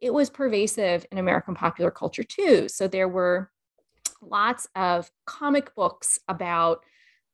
it 0.00 0.12
was 0.14 0.30
pervasive 0.30 1.06
in 1.12 1.18
American 1.18 1.54
popular 1.54 1.90
culture 1.90 2.22
too. 2.22 2.68
So 2.68 2.88
there 2.88 3.08
were 3.08 3.50
lots 4.22 4.66
of 4.74 5.10
comic 5.26 5.74
books 5.74 6.18
about 6.28 6.84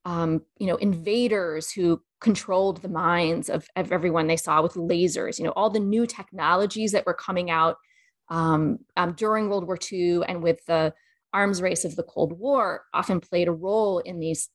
um, 0.07 0.43
you 0.59 0.69
know 0.69 0.77
invaders 0.77 1.71
who 1.71 2.01
controlled 2.21 2.81
the 2.81 2.89
minds 2.89 3.51
of, 3.51 3.69
of 3.77 3.93
everyone 3.93 4.29
they 4.29 4.37
saw 4.37 4.63
with 4.63 4.75
lasers 4.75 5.39
you 5.39 5.45
know 5.45 5.53
all 5.57 5.69
the 5.69 5.81
new 5.81 6.07
technologies 6.07 6.93
that 6.93 7.05
were 7.05 7.13
coming 7.13 7.51
out 7.51 7.77
um, 8.31 8.79
um, 8.97 9.13
during 9.13 9.51
world 9.51 9.67
war 9.67 9.79
ii 9.93 10.21
and 10.27 10.43
with 10.43 10.65
the 10.67 10.95
arms 11.35 11.61
race 11.61 11.85
of 11.85 11.97
the 11.97 12.05
cold 12.05 12.39
war 12.39 12.85
often 12.95 13.21
played 13.21 13.49
a 13.49 13.53
role 13.53 13.99
in 13.99 14.21
these 14.21 14.49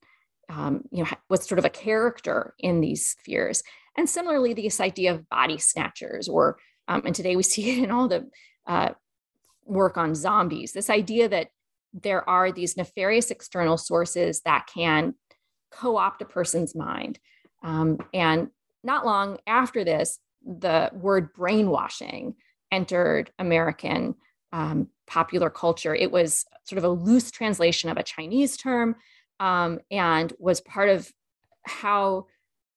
um, 0.49 0.83
you 0.89 1.03
know 1.03 1.09
was 1.29 1.45
sort 1.45 1.59
of 1.59 1.65
a 1.65 1.69
character 1.69 2.55
in 2.57 2.79
these 2.79 3.17
fears 3.23 3.61
and 3.97 4.09
similarly 4.09 4.53
this 4.53 4.79
idea 4.79 5.13
of 5.13 5.29
body 5.29 5.57
snatchers 5.57 6.29
or 6.29 6.57
um, 6.87 7.03
and 7.05 7.13
today 7.13 7.35
we 7.35 7.43
see 7.51 7.71
it 7.71 7.83
in 7.83 7.91
all 7.91 8.07
the 8.07 8.27
uh, 8.67 8.89
work 9.65 9.97
on 9.97 10.15
zombies 10.15 10.71
this 10.71 10.89
idea 10.89 11.27
that 11.27 11.49
there 11.93 12.27
are 12.29 12.53
these 12.53 12.77
nefarious 12.77 13.31
external 13.31 13.77
sources 13.77 14.41
that 14.45 14.65
can 14.73 15.13
co 15.71 15.97
opt 15.97 16.21
a 16.21 16.25
person's 16.25 16.75
mind. 16.75 17.19
Um, 17.63 17.99
and 18.13 18.49
not 18.84 19.05
long 19.05 19.38
after 19.47 19.84
this, 19.84 20.19
the 20.43 20.89
word 20.93 21.34
brainwashing 21.34 22.36
entered 22.71 23.31
American 23.38 24.15
um, 24.53 24.88
popular 25.07 25.49
culture. 25.49 25.93
It 25.93 26.12
was 26.12 26.45
sort 26.63 26.77
of 26.77 26.84
a 26.84 26.89
loose 26.89 27.31
translation 27.31 27.89
of 27.89 27.97
a 27.97 28.03
Chinese 28.03 28.57
term 28.57 28.95
um, 29.39 29.79
and 29.89 30.34
was 30.39 30.62
part 30.62 30.89
of 30.89 31.12
how 31.63 32.27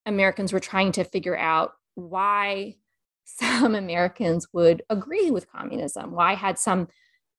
Americans 0.07 0.53
were 0.53 0.61
trying 0.61 0.93
to 0.93 1.05
figure 1.05 1.37
out 1.37 1.73
why 1.95 2.77
some 3.25 3.75
Americans 3.75 4.49
would 4.53 4.83
agree 4.91 5.31
with 5.31 5.51
communism. 5.51 6.13
Why 6.13 6.35
had 6.35 6.59
some 6.59 6.89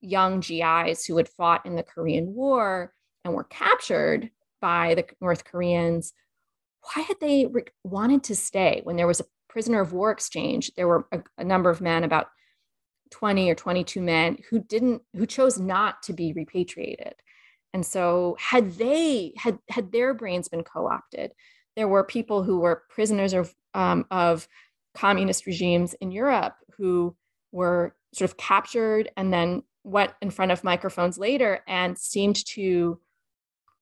young 0.02 0.40
GIs 0.40 1.06
who 1.06 1.18
had 1.18 1.30
fought 1.30 1.66
in 1.66 1.76
the 1.76 1.84
Korean 1.84 2.34
War 2.34 2.94
and 3.24 3.34
were 3.34 3.44
captured 3.44 4.30
by 4.66 4.96
the 4.96 5.06
North 5.22 5.46
Koreans, 5.46 6.12
why 6.82 7.04
had 7.04 7.18
they 7.22 7.46
re- 7.46 7.66
wanted 7.84 8.24
to 8.24 8.36
stay 8.36 8.82
when 8.84 8.96
there 8.96 9.06
was 9.06 9.20
a 9.20 9.26
prisoner 9.48 9.80
of 9.80 9.94
war 9.94 10.10
exchange? 10.10 10.72
There 10.76 10.88
were 10.88 11.06
a, 11.12 11.20
a 11.38 11.44
number 11.44 11.70
of 11.70 11.82
men, 11.82 12.04
about 12.04 12.30
20 13.12 13.48
or 13.48 13.54
22 13.54 14.02
men, 14.02 14.40
who 14.50 14.58
didn't, 14.58 15.04
who 15.16 15.28
chose 15.28 15.60
not 15.60 16.02
to 16.02 16.14
be 16.14 16.34
repatriated. 16.34 17.14
And 17.76 17.86
so 17.86 18.38
had 18.40 18.72
they 18.72 19.34
had 19.38 19.60
had 19.70 19.92
their 19.92 20.16
brains 20.16 20.48
been 20.48 20.64
co-opted, 20.64 21.34
there 21.76 21.88
were 21.88 22.04
people 22.04 22.42
who 22.42 22.58
were 22.58 22.86
prisoners 22.90 23.34
of 23.34 23.54
um, 23.76 24.08
of 24.10 24.48
communist 24.96 25.46
regimes 25.46 25.94
in 26.02 26.10
Europe 26.10 26.56
who 26.76 27.16
were 27.52 27.96
sort 28.16 28.32
of 28.32 28.38
captured 28.38 29.12
and 29.16 29.32
then 29.32 29.62
went 29.84 30.14
in 30.24 30.32
front 30.32 30.52
of 30.52 30.64
microphones 30.64 31.20
later 31.20 31.60
and 31.68 32.00
seemed 32.00 32.44
to 32.48 33.00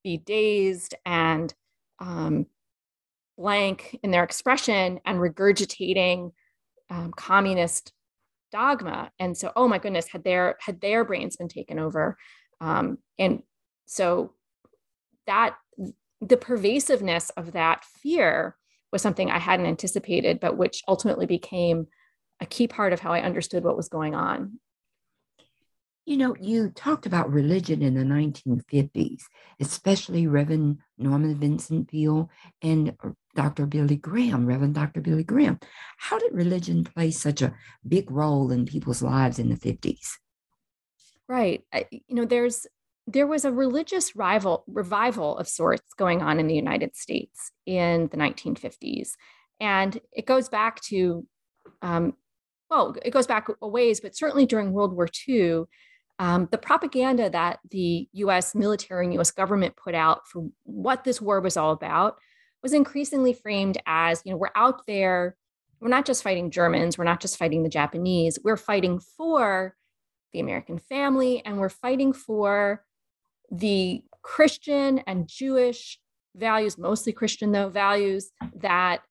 be 0.03 0.17
dazed 0.17 0.95
and 1.05 1.53
um, 1.99 2.45
blank 3.37 3.97
in 4.03 4.11
their 4.11 4.23
expression 4.23 4.99
and 5.05 5.19
regurgitating 5.19 6.31
um, 6.89 7.11
communist 7.11 7.93
dogma. 8.51 9.11
And 9.19 9.37
so 9.37 9.51
oh 9.55 9.67
my 9.67 9.79
goodness 9.79 10.07
had 10.07 10.23
their 10.23 10.57
had 10.59 10.81
their 10.81 11.03
brains 11.03 11.35
been 11.37 11.47
taken 11.47 11.79
over 11.79 12.17
um, 12.61 12.97
and 13.19 13.43
so 13.85 14.33
that 15.27 15.55
the 16.21 16.37
pervasiveness 16.37 17.29
of 17.31 17.51
that 17.51 17.83
fear 17.83 18.55
was 18.91 19.01
something 19.01 19.29
i 19.29 19.39
hadn't 19.39 19.65
anticipated 19.65 20.39
but 20.39 20.57
which 20.57 20.81
ultimately 20.87 21.25
became 21.25 21.87
a 22.39 22.45
key 22.45 22.67
part 22.67 22.93
of 22.93 22.99
how 22.99 23.11
i 23.11 23.21
understood 23.21 23.63
what 23.63 23.77
was 23.77 23.89
going 23.89 24.15
on 24.15 24.59
you 26.05 26.17
know, 26.17 26.35
you 26.39 26.69
talked 26.69 27.05
about 27.05 27.31
religion 27.31 27.81
in 27.81 27.93
the 27.93 28.03
1950s, 28.03 29.23
especially 29.59 30.27
Reverend 30.27 30.79
Norman 30.97 31.35
Vincent 31.35 31.87
Peale 31.89 32.29
and 32.61 32.95
Dr. 33.35 33.65
Billy 33.65 33.95
Graham, 33.95 34.45
Reverend 34.45 34.75
Dr. 34.75 35.01
Billy 35.01 35.23
Graham. 35.23 35.59
How 35.97 36.19
did 36.19 36.33
religion 36.33 36.83
play 36.83 37.11
such 37.11 37.41
a 37.41 37.53
big 37.87 38.11
role 38.11 38.51
in 38.51 38.65
people's 38.65 39.01
lives 39.01 39.39
in 39.39 39.49
the 39.49 39.55
50s? 39.55 40.17
Right. 41.27 41.63
You 41.89 42.15
know, 42.15 42.25
there's 42.25 42.67
there 43.05 43.27
was 43.27 43.43
a 43.43 43.51
religious 43.51 44.15
rival 44.15 44.63
revival 44.67 45.37
of 45.37 45.47
sorts 45.47 45.93
going 45.97 46.21
on 46.21 46.39
in 46.39 46.47
the 46.47 46.55
United 46.55 46.95
States 46.95 47.51
in 47.65 48.07
the 48.07 48.17
1950s, 48.17 49.11
and 49.59 49.99
it 50.11 50.25
goes 50.25 50.47
back 50.49 50.81
to, 50.81 51.25
um, 51.81 52.13
well, 52.69 52.95
it 53.03 53.11
goes 53.11 53.27
back 53.27 53.47
a 53.61 53.67
ways, 53.67 53.99
but 53.99 54.15
certainly 54.15 54.45
during 54.45 54.71
World 54.71 54.93
War 54.93 55.07
II, 55.27 55.63
um, 56.19 56.47
the 56.51 56.57
propaganda 56.57 57.29
that 57.29 57.59
the 57.69 58.07
US 58.13 58.55
military 58.55 59.05
and 59.05 59.13
US 59.19 59.31
government 59.31 59.75
put 59.75 59.95
out 59.95 60.27
for 60.27 60.49
what 60.63 61.03
this 61.03 61.21
war 61.21 61.41
was 61.41 61.57
all 61.57 61.71
about 61.71 62.17
was 62.61 62.73
increasingly 62.73 63.33
framed 63.33 63.77
as 63.85 64.21
you 64.25 64.31
know, 64.31 64.37
we're 64.37 64.49
out 64.55 64.85
there, 64.87 65.35
we're 65.79 65.89
not 65.89 66.05
just 66.05 66.23
fighting 66.23 66.49
Germans, 66.49 66.97
we're 66.97 67.03
not 67.03 67.19
just 67.19 67.37
fighting 67.37 67.63
the 67.63 67.69
Japanese, 67.69 68.39
we're 68.43 68.57
fighting 68.57 68.99
for 68.99 69.75
the 70.31 70.39
American 70.39 70.79
family, 70.79 71.43
and 71.45 71.59
we're 71.59 71.69
fighting 71.69 72.13
for 72.13 72.83
the 73.51 74.01
Christian 74.21 74.99
and 74.99 75.27
Jewish 75.27 75.99
values, 76.35 76.77
mostly 76.77 77.11
Christian 77.11 77.51
though, 77.51 77.69
values 77.69 78.31
that 78.55 79.01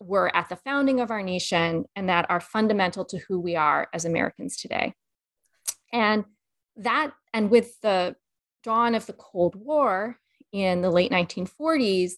were 0.00 0.34
at 0.34 0.48
the 0.48 0.56
founding 0.56 1.00
of 1.00 1.10
our 1.10 1.22
nation 1.22 1.84
and 1.94 2.08
that 2.08 2.26
are 2.30 2.40
fundamental 2.40 3.04
to 3.04 3.18
who 3.28 3.38
we 3.38 3.54
are 3.54 3.88
as 3.92 4.04
Americans 4.04 4.56
today. 4.56 4.94
And 5.92 6.24
that, 6.76 7.12
and 7.32 7.50
with 7.50 7.80
the 7.80 8.16
dawn 8.62 8.94
of 8.94 9.06
the 9.06 9.12
Cold 9.12 9.54
War 9.54 10.18
in 10.52 10.82
the 10.82 10.90
late 10.90 11.10
1940s, 11.10 12.12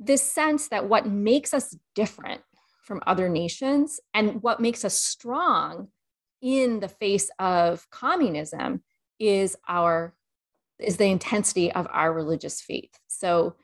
this 0.00 0.22
sense 0.22 0.68
that 0.68 0.88
what 0.88 1.06
makes 1.06 1.54
us 1.54 1.76
different 1.94 2.42
from 2.82 3.02
other 3.06 3.28
nations 3.28 4.00
and 4.12 4.42
what 4.42 4.60
makes 4.60 4.84
us 4.84 4.94
strong 4.94 5.88
in 6.42 6.80
the 6.80 6.88
face 6.88 7.30
of 7.38 7.88
communism 7.90 8.82
is 9.18 9.56
our 9.66 10.14
is 10.78 10.96
the 10.96 11.06
intensity 11.06 11.72
of 11.72 11.86
our 11.90 12.12
religious 12.12 12.60
faith. 12.60 12.98
So 13.06 13.54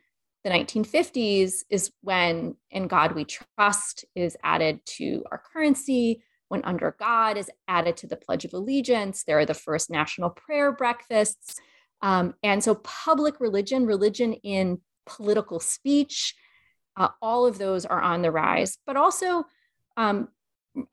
the 0.44 0.50
1950s 0.50 1.64
is 1.68 1.90
when 2.00 2.56
in 2.70 2.86
God 2.86 3.12
we 3.12 3.24
trust 3.24 4.04
is 4.14 4.36
added 4.42 4.80
to 4.86 5.24
our 5.30 5.42
currency, 5.52 6.22
when 6.50 6.64
under 6.64 6.94
God 6.98 7.36
is 7.36 7.50
added 7.68 7.96
to 7.98 8.06
the 8.06 8.16
Pledge 8.16 8.44
of 8.44 8.52
Allegiance. 8.52 9.24
There 9.24 9.38
are 9.38 9.46
the 9.46 9.54
first 9.54 9.90
national 9.90 10.30
prayer 10.30 10.72
breakfasts. 10.72 11.56
Um, 12.02 12.34
and 12.42 12.62
so 12.62 12.74
public 12.76 13.40
religion, 13.40 13.86
religion 13.86 14.34
in 14.34 14.80
political 15.06 15.60
speech, 15.60 16.34
uh, 16.96 17.08
all 17.22 17.46
of 17.46 17.58
those 17.58 17.86
are 17.86 18.00
on 18.00 18.22
the 18.22 18.30
rise. 18.30 18.78
But 18.86 18.96
also, 18.96 19.44
um, 19.96 20.28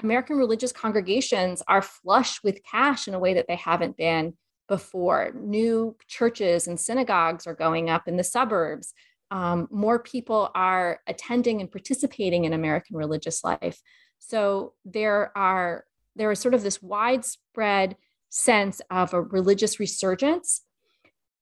American 0.02 0.38
religious 0.38 0.72
congregations 0.72 1.64
are 1.68 1.82
flush 1.82 2.44
with 2.44 2.64
cash 2.64 3.08
in 3.08 3.14
a 3.14 3.20
way 3.20 3.34
that 3.34 3.48
they 3.48 3.56
haven't 3.56 3.98
been 3.98 4.34
before. 4.68 5.32
New 5.36 5.96
churches 6.08 6.68
and 6.68 6.80
synagogues 6.80 7.48
are 7.48 7.56
going 7.56 7.90
up 7.90 8.08
in 8.08 8.18
the 8.18 8.24
suburbs 8.24 8.94
um, 9.32 9.68
more 9.72 10.00
people 10.00 10.50
are 10.56 11.00
attending 11.08 11.62
and 11.62 11.72
participating 11.72 12.46
in 12.46 12.54
American 12.54 12.96
religious 12.96 13.44
life. 13.44 13.82
So 14.20 14.74
there 14.86 15.32
are 15.38 15.86
there 16.16 16.32
is 16.32 16.40
sort 16.40 16.54
of 16.54 16.64
this 16.64 16.82
widespread 16.82 17.96
sense 18.30 18.82
of 18.90 19.14
a 19.14 19.22
religious 19.22 19.80
resurgence, 19.80 20.64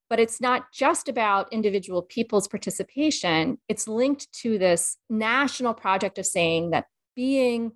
but 0.08 0.20
it's 0.20 0.40
not 0.40 0.70
just 0.72 1.08
about 1.08 1.52
individual 1.52 2.02
people's 2.02 2.46
participation. 2.46 3.58
It's 3.68 3.88
linked 3.88 4.30
to 4.42 4.58
this 4.58 4.98
national 5.08 5.74
project 5.74 6.18
of 6.18 6.26
saying 6.26 6.70
that 6.70 6.86
being 7.14 7.72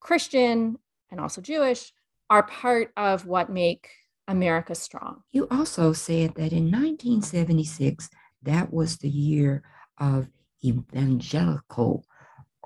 Christian 0.00 0.78
and 1.10 1.20
also 1.20 1.40
Jewish 1.40 1.92
are 2.30 2.42
part 2.42 2.92
of 2.96 3.26
what 3.26 3.50
make 3.50 3.88
America 4.26 4.74
strong. 4.74 5.22
You 5.32 5.46
also 5.50 5.92
said 5.92 6.34
that 6.36 6.52
in 6.52 6.70
1976, 6.70 8.08
that 8.42 8.72
was 8.72 8.96
the 8.96 9.08
year 9.08 9.62
of 9.98 10.28
evangelical 10.64 12.04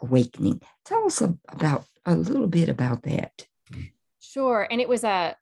awakening. 0.04 0.60
Tell 0.84 1.06
us 1.06 1.20
about 1.20 1.84
a 2.04 2.14
little 2.14 2.46
bit 2.46 2.68
about 2.68 3.02
that. 3.02 3.46
Sure. 4.20 4.66
And 4.70 4.80
it 4.80 4.88
was 4.88 5.04
a, 5.04 5.36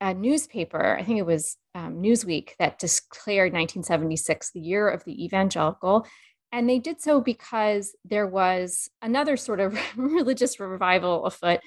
a 0.00 0.14
newspaper, 0.14 0.96
I 0.98 1.02
think 1.02 1.18
it 1.18 1.26
was 1.26 1.56
um, 1.74 2.02
Newsweek, 2.02 2.50
that 2.58 2.78
declared 2.78 3.52
1976 3.52 4.50
the 4.52 4.60
year 4.60 4.88
of 4.88 5.04
the 5.04 5.24
evangelical. 5.24 6.06
And 6.50 6.68
they 6.68 6.78
did 6.78 7.00
so 7.00 7.20
because 7.20 7.96
there 8.04 8.26
was 8.26 8.90
another 9.00 9.36
sort 9.36 9.60
of 9.60 9.78
religious 9.96 10.60
revival 10.60 11.24
afoot. 11.24 11.60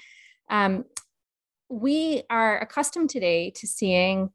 Um, 0.48 0.84
we 1.68 2.22
are 2.30 2.58
accustomed 2.58 3.10
today 3.10 3.50
to 3.56 3.66
seeing 3.66 4.30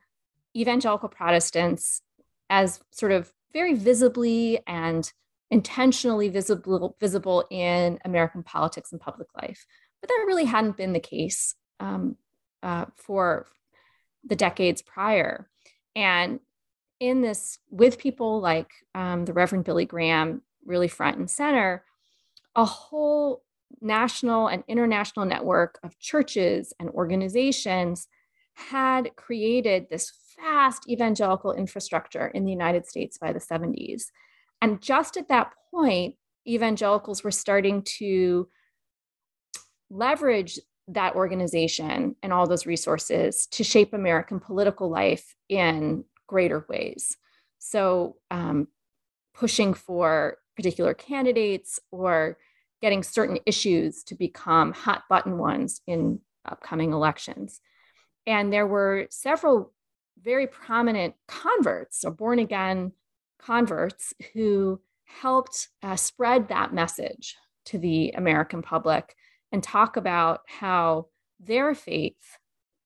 evangelical 0.56 1.08
Protestants 1.08 2.02
as 2.50 2.82
sort 2.92 3.14
of 3.14 3.32
very 3.54 3.74
visibly 3.74 4.60
and 4.68 5.12
intentionally 5.52 6.30
visible, 6.30 6.96
visible 7.00 7.46
in 7.52 8.00
American 8.06 8.42
politics 8.42 8.92
and 8.92 9.02
public 9.02 9.28
life. 9.40 9.66
But 10.00 10.08
that 10.08 10.24
really 10.26 10.46
hadn't 10.46 10.78
been 10.78 10.94
the 10.94 11.00
case 11.00 11.56
um, 11.80 12.16
uh, 12.64 12.86
for 12.96 13.48
the 14.24 14.36
decades 14.36 14.82
prior. 14.82 15.50
And 15.96 16.40
in 17.00 17.22
this, 17.22 17.60
with 17.70 17.98
people 17.98 18.40
like 18.40 18.72
um, 18.96 19.26
the 19.26 19.34
Reverend 19.34 19.66
Billy 19.66 19.86
Graham, 19.86 20.42
really 20.66 20.88
front 20.88 21.18
and 21.18 21.30
center, 21.30 21.84
a 22.56 22.64
whole 22.64 23.44
national 23.82 24.48
and 24.48 24.64
international 24.68 25.26
network 25.26 25.80
of 25.84 26.00
churches 26.00 26.74
and 26.80 26.90
organizations 26.90 28.08
had 28.54 29.16
created 29.16 29.88
this 29.90 30.12
vast 30.40 30.90
evangelical 30.90 31.54
infrastructure 31.54 32.28
in 32.28 32.46
the 32.46 32.52
United 32.52 32.86
States 32.86 33.18
by 33.18 33.34
the 33.34 33.40
70s. 33.40 34.12
And 34.62 34.82
just 34.82 35.18
at 35.18 35.30
that 35.30 35.54
point, 35.72 36.16
evangelicals 36.48 37.24
were 37.24 37.32
starting 37.32 37.82
to 37.84 38.48
leverage 39.90 40.60
that 40.88 41.16
organization 41.16 42.16
and 42.22 42.34
all 42.34 42.48
those 42.48 42.66
resources 42.66 43.48
to 43.48 43.64
shape 43.64 43.94
American 43.94 44.40
political 44.40 44.90
life 44.90 45.36
in 45.50 46.04
greater 46.28 46.66
ways. 46.70 47.18
So, 47.60 48.18
um, 48.30 48.68
pushing 49.34 49.74
for 49.74 50.38
particular 50.56 50.94
candidates 50.94 51.80
or 51.92 52.38
getting 52.82 53.04
certain 53.04 53.38
issues 53.46 54.04
to 54.04 54.16
become 54.16 54.74
hot 54.74 55.04
button 55.10 55.38
ones 55.38 55.82
in 55.88 56.20
upcoming 56.50 56.92
elections. 56.92 57.62
And 58.26 58.52
there 58.52 58.68
were 58.68 59.08
several 59.10 59.74
very 60.22 60.48
prominent 60.48 61.16
converts 61.28 62.04
or 62.04 62.12
born 62.12 62.40
again 62.40 62.92
converts 63.42 64.14
who 64.34 64.82
helped 65.06 65.70
uh, 65.84 65.96
spread 65.96 66.48
that 66.48 66.74
message 66.74 67.36
to 67.66 67.78
the 67.78 68.12
American 68.12 68.62
public 68.62 69.16
and 69.52 69.62
talk 69.62 69.98
about 69.98 70.42
how 70.48 71.08
their 71.40 71.74
faith 71.76 72.38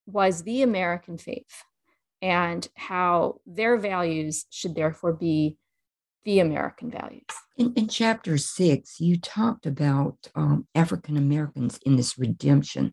was 0.06 0.42
the 0.42 0.62
American 0.62 1.18
faith 1.18 1.64
and 2.22 2.68
how 2.74 3.40
their 3.46 3.76
values 3.76 4.46
should 4.50 4.74
therefore 4.74 5.12
be 5.12 5.56
the 6.24 6.40
American 6.40 6.90
values. 6.90 7.22
In, 7.56 7.72
in 7.74 7.88
chapter 7.88 8.36
six, 8.36 9.00
you 9.00 9.18
talked 9.18 9.64
about 9.64 10.16
um, 10.34 10.66
African 10.74 11.16
Americans 11.16 11.78
in 11.86 11.96
this 11.96 12.18
redemption. 12.18 12.92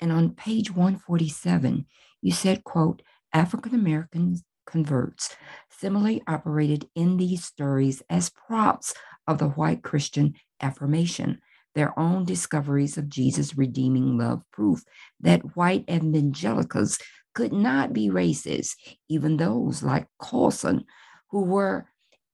And 0.00 0.10
on 0.10 0.34
page 0.34 0.70
147, 0.70 1.86
you 2.20 2.32
said, 2.32 2.64
quote, 2.64 3.02
African 3.32 3.74
American 3.74 4.36
converts 4.66 5.36
similarly 5.70 6.22
operated 6.26 6.88
in 6.94 7.16
these 7.16 7.44
stories 7.44 8.02
as 8.08 8.30
props 8.30 8.94
of 9.26 9.38
the 9.38 9.48
white 9.48 9.82
Christian 9.82 10.34
affirmation, 10.60 11.40
their 11.74 11.98
own 11.98 12.24
discoveries 12.24 12.96
of 12.96 13.08
Jesus' 13.08 13.56
redeeming 13.56 14.16
love 14.16 14.42
proof 14.52 14.84
that 15.20 15.56
white 15.56 15.84
evangelicals 15.90 16.98
could 17.34 17.52
not 17.52 17.92
be 17.92 18.08
racist, 18.08 18.76
even 19.08 19.36
those 19.36 19.82
like 19.82 20.06
Colson, 20.18 20.84
who 21.30 21.42
were 21.42 21.88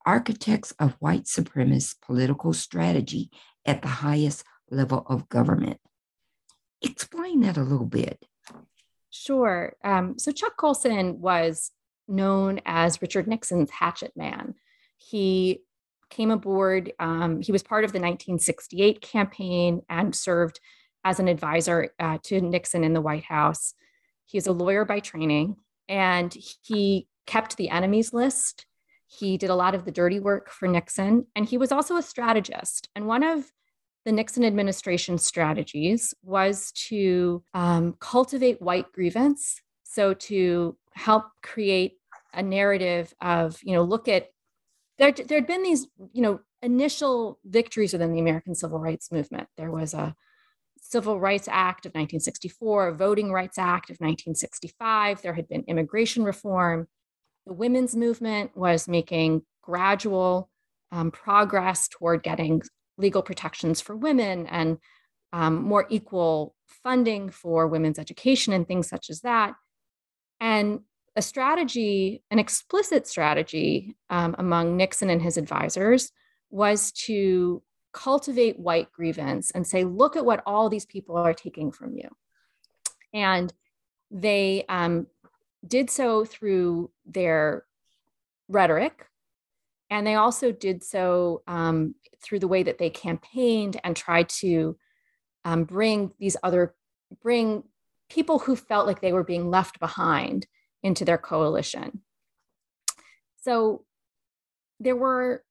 architects 0.04 0.72
of 0.78 0.96
white 0.98 1.24
supremacist 1.24 2.00
political 2.02 2.52
strategy 2.52 3.30
at 3.64 3.82
the 3.82 3.88
highest 3.88 4.44
level 4.70 5.04
of 5.08 5.28
government. 5.28 5.78
Explain 6.82 7.40
that 7.40 7.56
a 7.56 7.62
little 7.62 7.86
bit. 7.86 8.24
Sure. 9.10 9.74
Um, 9.82 10.18
so 10.18 10.32
Chuck 10.32 10.56
Colson 10.56 11.20
was 11.20 11.72
known 12.10 12.60
as 12.66 13.00
Richard 13.00 13.26
Nixon's 13.26 13.70
hatchet 13.70 14.12
man. 14.16 14.54
He 14.96 15.62
came 16.10 16.30
aboard, 16.30 16.92
um, 16.98 17.40
he 17.40 17.52
was 17.52 17.62
part 17.62 17.84
of 17.84 17.92
the 17.92 18.00
1968 18.00 19.00
campaign 19.00 19.82
and 19.88 20.14
served 20.14 20.60
as 21.04 21.20
an 21.20 21.28
advisor 21.28 21.90
uh, 21.98 22.18
to 22.24 22.40
Nixon 22.40 22.84
in 22.84 22.92
the 22.92 23.00
White 23.00 23.24
House. 23.24 23.74
He's 24.26 24.46
a 24.46 24.52
lawyer 24.52 24.84
by 24.84 25.00
training, 25.00 25.56
and 25.88 26.36
he 26.62 27.06
kept 27.26 27.56
the 27.56 27.70
enemies 27.70 28.12
list. 28.12 28.66
He 29.06 29.38
did 29.38 29.50
a 29.50 29.54
lot 29.54 29.74
of 29.74 29.84
the 29.84 29.90
dirty 29.90 30.20
work 30.20 30.50
for 30.50 30.68
Nixon, 30.68 31.26
and 31.34 31.46
he 31.46 31.56
was 31.56 31.72
also 31.72 31.96
a 31.96 32.02
strategist. 32.02 32.88
And 32.94 33.06
one 33.06 33.22
of 33.22 33.50
the 34.04 34.12
Nixon 34.12 34.44
administration 34.44 35.18
strategies 35.18 36.14
was 36.22 36.72
to 36.88 37.42
um, 37.54 37.96
cultivate 38.00 38.62
white 38.62 38.92
grievance. 38.92 39.60
So 39.84 40.14
to 40.14 40.76
help 40.94 41.24
create 41.42 41.99
a 42.32 42.42
narrative 42.42 43.12
of, 43.20 43.58
you 43.62 43.74
know, 43.74 43.82
look 43.82 44.08
at 44.08 44.28
there, 44.98 45.12
there 45.12 45.38
had 45.38 45.46
been 45.46 45.62
these, 45.62 45.86
you 46.12 46.20
know, 46.22 46.40
initial 46.62 47.38
victories 47.44 47.92
within 47.92 48.12
the 48.12 48.20
American 48.20 48.54
civil 48.54 48.78
rights 48.78 49.10
movement. 49.10 49.48
There 49.56 49.70
was 49.70 49.94
a 49.94 50.14
Civil 50.82 51.20
Rights 51.20 51.48
Act 51.48 51.86
of 51.86 51.90
1964, 51.90 52.92
Voting 52.94 53.32
Rights 53.32 53.58
Act 53.58 53.90
of 53.90 53.96
1965. 53.96 55.22
There 55.22 55.34
had 55.34 55.48
been 55.48 55.64
immigration 55.68 56.24
reform. 56.24 56.88
The 57.46 57.52
women's 57.52 57.94
movement 57.94 58.56
was 58.56 58.88
making 58.88 59.42
gradual 59.62 60.50
um, 60.90 61.10
progress 61.10 61.88
toward 61.88 62.22
getting 62.22 62.62
legal 62.98 63.22
protections 63.22 63.80
for 63.80 63.96
women 63.96 64.46
and 64.46 64.78
um, 65.32 65.62
more 65.62 65.86
equal 65.88 66.54
funding 66.66 67.30
for 67.30 67.68
women's 67.68 67.98
education 67.98 68.52
and 68.52 68.66
things 68.66 68.88
such 68.88 69.10
as 69.10 69.20
that. 69.20 69.54
And 70.40 70.80
a 71.16 71.22
strategy, 71.22 72.22
an 72.30 72.38
explicit 72.38 73.06
strategy 73.06 73.96
um, 74.10 74.34
among 74.38 74.76
Nixon 74.76 75.10
and 75.10 75.20
his 75.20 75.36
advisors 75.36 76.12
was 76.50 76.92
to 76.92 77.62
cultivate 77.92 78.58
white 78.58 78.92
grievance 78.92 79.50
and 79.50 79.66
say, 79.66 79.84
look 79.84 80.16
at 80.16 80.24
what 80.24 80.42
all 80.46 80.68
these 80.68 80.86
people 80.86 81.16
are 81.16 81.34
taking 81.34 81.72
from 81.72 81.94
you. 81.94 82.08
And 83.12 83.52
they 84.10 84.64
um, 84.68 85.08
did 85.66 85.90
so 85.90 86.24
through 86.24 86.90
their 87.04 87.64
rhetoric. 88.48 89.06
And 89.90 90.06
they 90.06 90.14
also 90.14 90.52
did 90.52 90.84
so 90.84 91.42
um, 91.48 91.96
through 92.22 92.38
the 92.38 92.48
way 92.48 92.62
that 92.62 92.78
they 92.78 92.90
campaigned 92.90 93.80
and 93.82 93.96
tried 93.96 94.28
to 94.28 94.76
um, 95.44 95.64
bring 95.64 96.12
these 96.20 96.36
other, 96.42 96.74
bring 97.22 97.64
people 98.08 98.38
who 98.38 98.54
felt 98.54 98.86
like 98.86 99.00
they 99.00 99.12
were 99.12 99.24
being 99.24 99.50
left 99.50 99.80
behind 99.80 100.46
into 100.82 101.04
their 101.04 101.18
coalition. 101.18 102.00
So 103.42 103.84
there 104.78 104.96
were, 104.96 105.44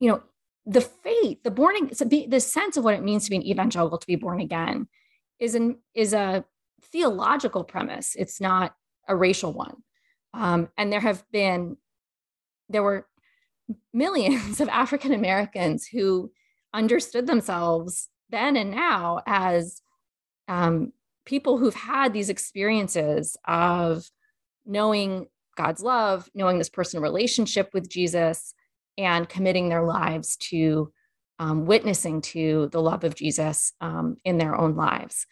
you 0.00 0.10
know, 0.10 0.22
the 0.64 0.80
faith, 0.80 1.42
the 1.44 1.50
born, 1.50 1.90
the 1.90 2.40
sense 2.40 2.76
of 2.76 2.84
what 2.84 2.94
it 2.94 3.02
means 3.02 3.24
to 3.24 3.30
be 3.30 3.36
an 3.36 3.46
evangelical, 3.46 3.98
to 3.98 4.06
be 4.06 4.16
born 4.16 4.40
again, 4.40 4.88
is 5.38 5.54
an 5.54 5.78
is 5.94 6.12
a 6.12 6.44
theological 6.82 7.64
premise. 7.64 8.16
It's 8.16 8.40
not 8.40 8.74
a 9.08 9.16
racial 9.16 9.52
one. 9.52 9.76
Um, 10.34 10.68
and 10.76 10.92
there 10.92 11.00
have 11.00 11.24
been, 11.30 11.76
there 12.68 12.82
were 12.82 13.06
millions 13.92 14.60
of 14.60 14.68
African 14.68 15.12
Americans 15.12 15.86
who 15.86 16.30
understood 16.74 17.26
themselves 17.26 18.08
then 18.30 18.56
and 18.56 18.72
now 18.72 19.20
as 19.26 19.80
um, 20.48 20.92
people 21.24 21.58
who've 21.58 21.74
had 21.74 22.12
these 22.12 22.28
experiences 22.28 23.36
of 23.46 24.10
knowing 24.66 25.26
God's 25.56 25.82
love, 25.82 26.28
knowing 26.34 26.58
this 26.58 26.68
personal 26.68 27.02
relationship 27.02 27.70
with 27.72 27.88
Jesus, 27.88 28.54
and 28.98 29.28
committing 29.28 29.68
their 29.68 29.84
lives 29.84 30.36
to 30.36 30.92
um, 31.38 31.66
witnessing 31.66 32.22
to 32.22 32.68
the 32.72 32.80
love 32.80 33.04
of 33.04 33.14
Jesus 33.14 33.72
um, 33.80 34.16
in 34.24 34.38
their 34.38 34.56
own 34.56 34.74
lives. 34.74 35.26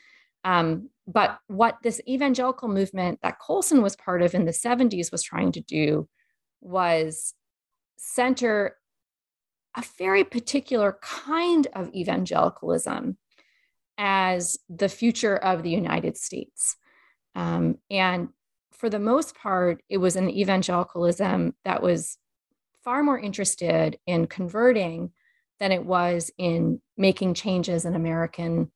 Um, 0.45 0.91
but 1.07 1.39
what 1.47 1.79
this 1.83 2.01
evangelical 2.07 2.69
movement 2.69 3.21
that 3.23 3.39
Colson 3.39 3.83
was 3.83 3.97
part 3.97 4.23
of 4.23 4.35
in 4.35 4.45
the 4.45 4.53
70s 4.53 5.11
was 5.11 5.23
trying 5.23 5.53
to 5.53 5.61
do 5.61 6.09
was 6.61 7.35
center 7.97 8.77
a 9.77 9.83
very 9.99 10.25
particular 10.25 10.99
kind 11.03 11.67
of 11.75 11.93
evangelicalism 11.95 13.17
as 13.99 14.59
the 14.69 14.89
future 14.89 15.37
of 15.37 15.63
the 15.63 15.71
United 15.71 16.17
States. 16.17 16.77
Um, 17.35 17.79
and 17.91 18.29
for 18.79 18.91
the 18.91 18.99
most 18.99 19.35
part, 19.37 19.83
it 19.89 19.99
was 19.99 20.17
an 20.17 20.29
evangelicalism 20.31 21.55
that 21.65 21.83
was 21.83 22.19
far 22.83 23.03
more 23.03 23.19
interested 23.19 23.99
in 24.07 24.27
converting 24.27 25.11
than 25.61 25.73
it 25.73 25.85
was 25.85 26.31
in 26.37 26.81
making 26.97 27.35
changes 27.35 27.85
in 27.85 27.95
American 27.95 28.71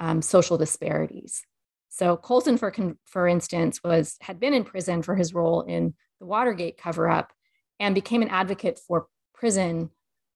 um, 0.00 0.22
social 0.22 0.56
disparities. 0.56 1.42
So 1.88 2.16
Colson, 2.16 2.56
for 2.56 2.72
for 3.04 3.28
instance, 3.28 3.80
was 3.84 4.16
had 4.20 4.40
been 4.40 4.54
in 4.54 4.64
prison 4.64 5.02
for 5.02 5.14
his 5.14 5.34
role 5.34 5.62
in 5.62 5.94
the 6.20 6.26
Watergate 6.26 6.78
cover-up, 6.78 7.32
and 7.78 7.94
became 7.94 8.22
an 8.22 8.28
advocate 8.28 8.78
for 8.78 9.08
prison 9.34 9.90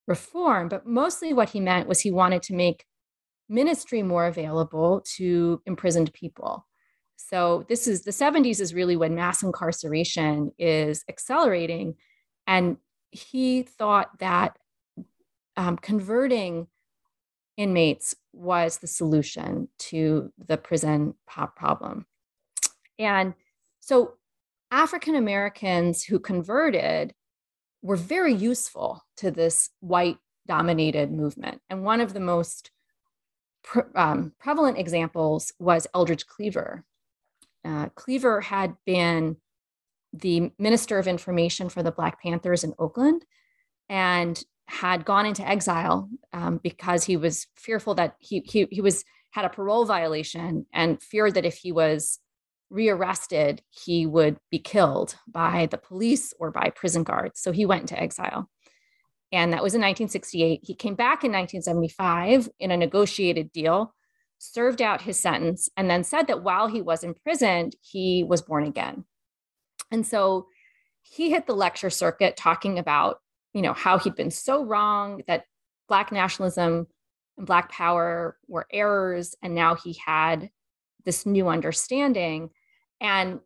reform. 0.07 0.69
But 0.69 0.87
mostly, 0.87 1.33
what 1.33 1.51
he 1.51 1.61
meant 1.61 1.89
was 1.89 2.01
he 2.01 2.11
wanted 2.11 2.43
to 2.43 2.55
make 2.55 2.85
ministry 3.49 4.03
more 4.03 4.27
available 4.27 5.03
to 5.17 5.63
imprisoned 5.65 6.13
people. 6.13 6.67
So 7.17 7.65
this 7.69 7.87
is 7.87 8.03
the 8.03 8.11
70s 8.11 8.61
is 8.61 8.75
really 8.75 8.97
when 8.97 9.15
mass 9.15 9.43
incarceration 9.43 10.53
is 10.59 11.05
accelerating, 11.09 11.97
and 12.47 12.77
he 13.11 13.63
thought 13.63 14.19
that 14.19 14.59
um, 15.57 15.77
converting 15.77 16.69
inmates 17.57 18.15
was 18.33 18.79
the 18.79 18.87
solution 18.87 19.69
to 19.79 20.33
the 20.47 20.59
prison 20.59 21.15
problem. 21.27 22.07
And 22.99 23.35
so 23.81 24.15
African 24.71 25.15
Americans 25.15 26.05
who 26.05 26.19
converted 26.19 27.15
were 27.83 27.97
very 27.97 28.35
useful 28.35 29.05
to 29.17 29.31
this 29.31 29.71
white 29.81 30.19
dominated 30.47 31.11
movement. 31.11 31.61
And 31.71 31.85
one 31.85 32.01
of 32.01 32.13
the 32.13 32.21
most 32.21 32.71
pre- 33.63 33.83
um, 33.95 34.33
prevalent 34.39 34.79
examples 34.79 35.53
was 35.59 35.87
Eldridge 35.95 36.27
Cleaver. 36.27 36.85
Uh, 37.67 37.89
Cleaver 37.95 38.41
had 38.41 38.77
been 38.85 39.37
the 40.13 40.53
Minister 40.59 40.99
of 40.99 41.09
Information 41.09 41.69
for 41.69 41.83
the 41.83 41.93
Black 41.93 42.23
Panthers 42.23 42.65
in 42.65 42.75
Oakland 42.79 43.25
and 43.89 44.43
had 44.69 45.05
gone 45.05 45.27
into 45.27 45.47
exile 45.47 46.09
um, 46.33 46.59
because 46.63 47.05
he 47.05 47.17
was 47.17 47.47
fearful 47.57 47.95
that 47.95 48.17
he, 48.19 48.41
he, 48.41 48.67
he 48.71 48.81
was 48.81 49.05
had 49.33 49.45
a 49.45 49.51
parole 49.51 49.85
violation 49.85 50.67
and 50.73 51.03
feared 51.03 51.35
that 51.35 51.45
if 51.45 51.57
he 51.59 51.71
was 51.71 52.19
rearrested, 52.71 53.63
he 53.71 54.07
would 54.07 54.39
be 54.51 54.59
killed 54.59 55.17
by 55.29 55.69
the 55.71 55.79
police 55.79 56.33
or 56.39 56.51
by 56.51 56.71
prison 56.75 57.05
guards. 57.05 57.41
So 57.41 57.53
he 57.53 57.67
went 57.67 57.83
into 57.83 58.01
exile. 58.01 58.49
And 59.33 59.53
that 59.53 59.63
was 59.63 59.75
in 59.75 59.81
1968. 59.81 60.61
He 60.63 60.75
came 60.75 60.95
back 60.95 61.25
in 61.25 61.33
1975 61.33 62.49
in 62.59 62.71
a 62.71 62.77
negotiated 62.77 63.53
deal, 63.53 63.95
served 64.39 64.83
out 64.83 65.03
his 65.03 65.21
sentence, 65.21 65.69
and 65.77 65.89
then 65.89 66.05
said 66.05 66.27
that 66.27 66.43
while 66.43 66.69
he 66.69 66.83
was 66.83 67.03
imprisoned, 67.03 67.75
he 67.81 68.25
was 68.25 68.43
born 68.43 68.65
again. 68.65 69.05
And 69.91 70.07
so 70.07 70.49
he 71.03 71.31
hit 71.31 71.47
the 71.47 71.55
lecture 71.55 71.91
circuit 71.91 72.37
talking 72.37 72.79
about, 72.79 73.19
you 73.55 73.63
know, 73.63 73.73
how 73.73 73.99
he'd 73.99 74.17
been 74.17 74.31
so 74.31 74.65
wrong 74.65 75.23
that 75.27 75.45
Black 75.89 76.11
nationalism 76.11 76.87
and 77.39 77.47
Black 77.47 77.71
power 77.71 78.37
were 78.49 78.67
errors. 78.73 79.35
And 79.43 79.55
now 79.55 79.77
he 79.77 79.99
had 80.05 80.51
this 81.05 81.25
new 81.25 81.49
understanding. 81.49 82.51
And 83.01 83.41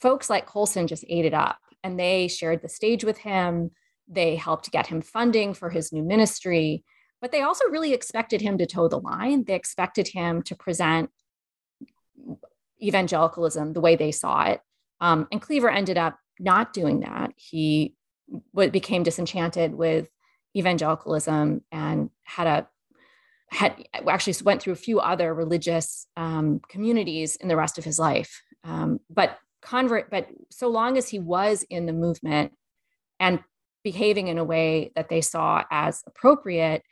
folks 0.00 0.28
like 0.28 0.46
Colson 0.46 0.86
just 0.86 1.04
ate 1.08 1.24
it 1.24 1.34
up 1.34 1.58
and 1.84 1.98
they 1.98 2.28
shared 2.28 2.62
the 2.62 2.68
stage 2.68 3.04
with 3.04 3.18
him. 3.18 3.70
They 4.08 4.36
helped 4.36 4.72
get 4.72 4.88
him 4.88 5.02
funding 5.02 5.54
for 5.54 5.70
his 5.70 5.92
new 5.92 6.02
ministry, 6.02 6.84
but 7.20 7.32
they 7.32 7.42
also 7.42 7.64
really 7.70 7.92
expected 7.92 8.40
him 8.40 8.58
to 8.58 8.66
toe 8.66 8.88
the 8.88 8.98
line. 8.98 9.44
They 9.44 9.54
expected 9.54 10.08
him 10.08 10.42
to 10.42 10.54
present 10.54 11.10
evangelicalism 12.82 13.72
the 13.72 13.80
way 13.80 13.96
they 13.96 14.12
saw 14.12 14.44
it. 14.44 14.60
Um, 15.00 15.26
and 15.32 15.42
Cleaver 15.42 15.70
ended 15.70 15.98
up 15.98 16.18
not 16.38 16.72
doing 16.72 17.00
that. 17.00 17.32
He 17.36 17.94
became 18.54 19.02
disenchanted 19.02 19.74
with 19.74 20.08
evangelicalism 20.56 21.62
and 21.72 22.10
had 22.24 22.46
a 22.46 22.68
had 23.50 23.82
actually 24.06 24.34
went 24.44 24.60
through 24.60 24.74
a 24.74 24.76
few 24.76 25.00
other 25.00 25.32
religious 25.32 26.06
um, 26.18 26.60
communities 26.68 27.36
in 27.36 27.48
the 27.48 27.56
rest 27.56 27.78
of 27.78 27.84
his 27.84 27.98
life. 27.98 28.42
Um, 28.62 29.00
but 29.08 29.38
convert, 29.62 30.10
but 30.10 30.28
so 30.50 30.68
long 30.68 30.98
as 30.98 31.08
he 31.08 31.18
was 31.18 31.64
in 31.70 31.86
the 31.86 31.94
movement 31.94 32.52
and 33.18 33.40
behaving 33.82 34.28
in 34.28 34.36
a 34.36 34.44
way 34.44 34.92
that 34.96 35.08
they 35.08 35.22
saw 35.22 35.64
as 35.70 36.02
appropriate, 36.06 36.82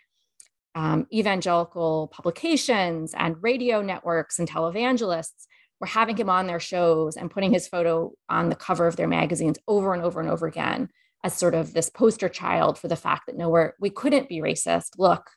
um, 0.76 1.06
evangelical 1.12 2.08
publications 2.12 3.14
and 3.14 3.42
radio 3.42 3.80
networks 3.80 4.38
and 4.38 4.48
televangelists 4.48 5.46
were 5.80 5.86
having 5.86 6.16
him 6.16 6.30
on 6.30 6.46
their 6.46 6.60
shows 6.60 7.16
and 7.16 7.30
putting 7.30 7.52
his 7.52 7.66
photo 7.66 8.12
on 8.28 8.50
the 8.50 8.54
cover 8.54 8.86
of 8.86 8.96
their 8.96 9.08
magazines 9.08 9.58
over 9.66 9.94
and 9.94 10.02
over 10.02 10.20
and 10.20 10.28
over 10.28 10.46
again 10.46 10.88
as 11.24 11.34
sort 11.34 11.54
of 11.54 11.72
this 11.72 11.88
poster 11.88 12.28
child 12.28 12.78
for 12.78 12.88
the 12.88 12.96
fact 12.96 13.22
that 13.26 13.36
nowhere 13.36 13.74
we 13.80 13.88
couldn't 13.88 14.28
be 14.28 14.40
racist. 14.40 14.90
Look, 14.98 15.30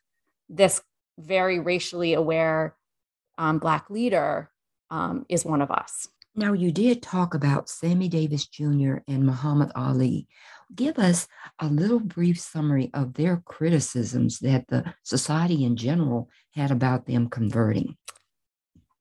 this 0.48 0.82
very 1.18 1.58
racially 1.58 2.12
aware 2.12 2.76
um, 3.38 3.58
Black 3.58 3.88
leader 3.88 4.50
um, 4.90 5.24
is 5.30 5.44
one 5.44 5.62
of 5.62 5.70
us. 5.70 6.06
Now, 6.36 6.52
you 6.52 6.70
did 6.70 7.02
talk 7.02 7.34
about 7.34 7.68
Sammy 7.68 8.08
Davis 8.08 8.46
Jr. 8.46 8.98
and 9.08 9.24
Muhammad 9.24 9.72
Ali. 9.74 10.28
Give 10.74 10.98
us 10.98 11.26
a 11.58 11.66
little 11.66 12.00
brief 12.00 12.38
summary 12.38 12.90
of 12.94 13.14
their 13.14 13.42
criticisms 13.44 14.38
that 14.40 14.68
the 14.68 14.94
society 15.02 15.64
in 15.64 15.76
general 15.76 16.28
had 16.54 16.70
about 16.70 17.06
them 17.06 17.28
converting. 17.28 17.96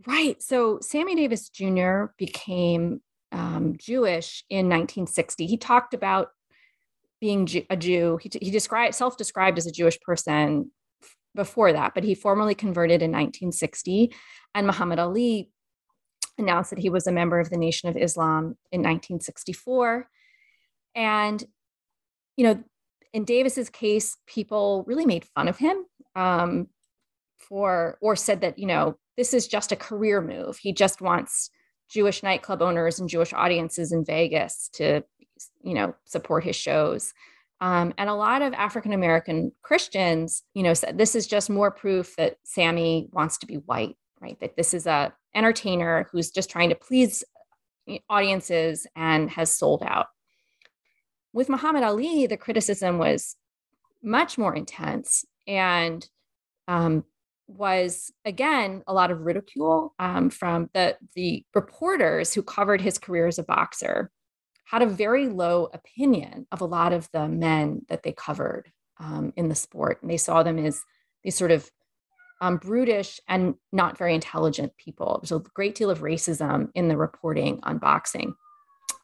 Right. 0.07 0.41
So 0.41 0.79
Sammy 0.81 1.15
Davis 1.15 1.49
Jr. 1.49 2.05
became 2.17 3.01
um, 3.31 3.75
Jewish 3.77 4.43
in 4.49 4.67
1960. 4.67 5.45
He 5.45 5.57
talked 5.57 5.93
about 5.93 6.29
being 7.21 7.47
a 7.69 7.75
Jew. 7.75 8.17
He, 8.21 8.31
he 8.41 8.49
described 8.49 8.95
self-described 8.95 9.57
as 9.57 9.67
a 9.67 9.71
Jewish 9.71 9.99
person 9.99 10.71
before 11.35 11.73
that, 11.73 11.93
but 11.93 12.03
he 12.03 12.15
formally 12.15 12.55
converted 12.55 13.01
in 13.01 13.11
1960. 13.11 14.13
And 14.55 14.65
Muhammad 14.65 14.99
Ali 14.99 15.51
announced 16.37 16.69
that 16.71 16.79
he 16.79 16.89
was 16.89 17.05
a 17.05 17.11
member 17.11 17.39
of 17.39 17.49
the 17.49 17.57
Nation 17.57 17.89
of 17.89 17.97
Islam 17.97 18.57
in 18.71 18.81
1964. 18.81 20.09
And, 20.95 21.43
you 22.39 22.45
know, 22.45 22.63
in 23.11 23.25
Davis's 23.25 23.69
case, 23.69 24.15
people 24.25 24.85
really 24.87 25.05
made 25.05 25.25
fun 25.25 25.49
of 25.49 25.57
him 25.57 25.83
um, 26.15 26.67
for, 27.37 27.97
or 27.99 28.15
said 28.15 28.39
that, 28.39 28.57
you 28.57 28.65
know, 28.65 28.97
this 29.17 29.33
is 29.33 29.45
just 29.45 29.73
a 29.73 29.75
career 29.75 30.21
move. 30.21 30.57
He 30.57 30.71
just 30.71 31.01
wants 31.01 31.49
Jewish 31.89 32.23
nightclub 32.23 32.61
owners 32.61 32.97
and 32.97 33.09
Jewish 33.09 33.33
audiences 33.33 33.91
in 33.91 34.05
Vegas 34.05 34.69
to, 34.75 35.03
you 35.63 35.73
know, 35.73 35.95
support 36.05 36.45
his 36.45 36.55
shows. 36.55 37.13
Um, 37.59 37.93
and 37.97 38.09
a 38.09 38.15
lot 38.15 38.41
of 38.41 38.53
African 38.53 38.93
American 38.93 39.51
Christians, 39.61 40.43
you 40.53 40.63
know, 40.63 40.73
said 40.73 40.97
this 40.97 41.15
is 41.15 41.27
just 41.27 41.49
more 41.49 41.71
proof 41.71 42.15
that 42.15 42.37
Sammy 42.45 43.09
wants 43.11 43.37
to 43.39 43.47
be 43.47 43.55
white, 43.55 43.97
right? 44.21 44.39
That 44.39 44.55
this 44.55 44.73
is 44.73 44.87
a 44.87 45.13
entertainer 45.35 46.07
who's 46.09 46.31
just 46.31 46.49
trying 46.49 46.69
to 46.69 46.75
please 46.75 47.21
audiences 48.09 48.87
and 48.95 49.29
has 49.29 49.53
sold 49.53 49.83
out. 49.85 50.05
With 51.33 51.49
Muhammad 51.49 51.83
Ali, 51.83 52.27
the 52.27 52.37
criticism 52.37 52.97
was 52.97 53.35
much 54.01 54.37
more 54.37 54.55
intense 54.55 55.25
and 55.47 56.07
um, 56.67 57.03
was 57.47 58.11
again 58.25 58.83
a 58.87 58.93
lot 58.93 59.11
of 59.11 59.21
ridicule 59.21 59.93
um, 59.99 60.29
from 60.29 60.69
the 60.73 60.97
the 61.15 61.43
reporters 61.55 62.33
who 62.33 62.43
covered 62.43 62.81
his 62.81 62.97
career 62.97 63.27
as 63.27 63.39
a 63.39 63.43
boxer 63.43 64.11
had 64.69 64.83
a 64.83 64.87
very 64.87 65.27
low 65.27 65.67
opinion 65.73 66.45
of 66.51 66.61
a 66.61 66.65
lot 66.65 66.93
of 66.93 67.09
the 67.11 67.27
men 67.27 67.81
that 67.89 68.03
they 68.03 68.11
covered 68.11 68.71
um, 68.99 69.33
in 69.35 69.49
the 69.49 69.55
sport. 69.55 69.97
And 70.01 70.11
they 70.11 70.17
saw 70.17 70.43
them 70.43 70.59
as 70.59 70.83
these 71.23 71.35
sort 71.35 71.49
of 71.49 71.71
um, 72.39 72.57
brutish 72.57 73.19
and 73.27 73.55
not 73.71 73.97
very 73.97 74.13
intelligent 74.13 74.77
people. 74.77 75.19
There's 75.21 75.31
a 75.31 75.43
great 75.55 75.73
deal 75.73 75.89
of 75.89 76.01
racism 76.01 76.69
in 76.75 76.87
the 76.87 76.97
reporting 76.97 77.59
on 77.63 77.79
boxing. 77.79 78.35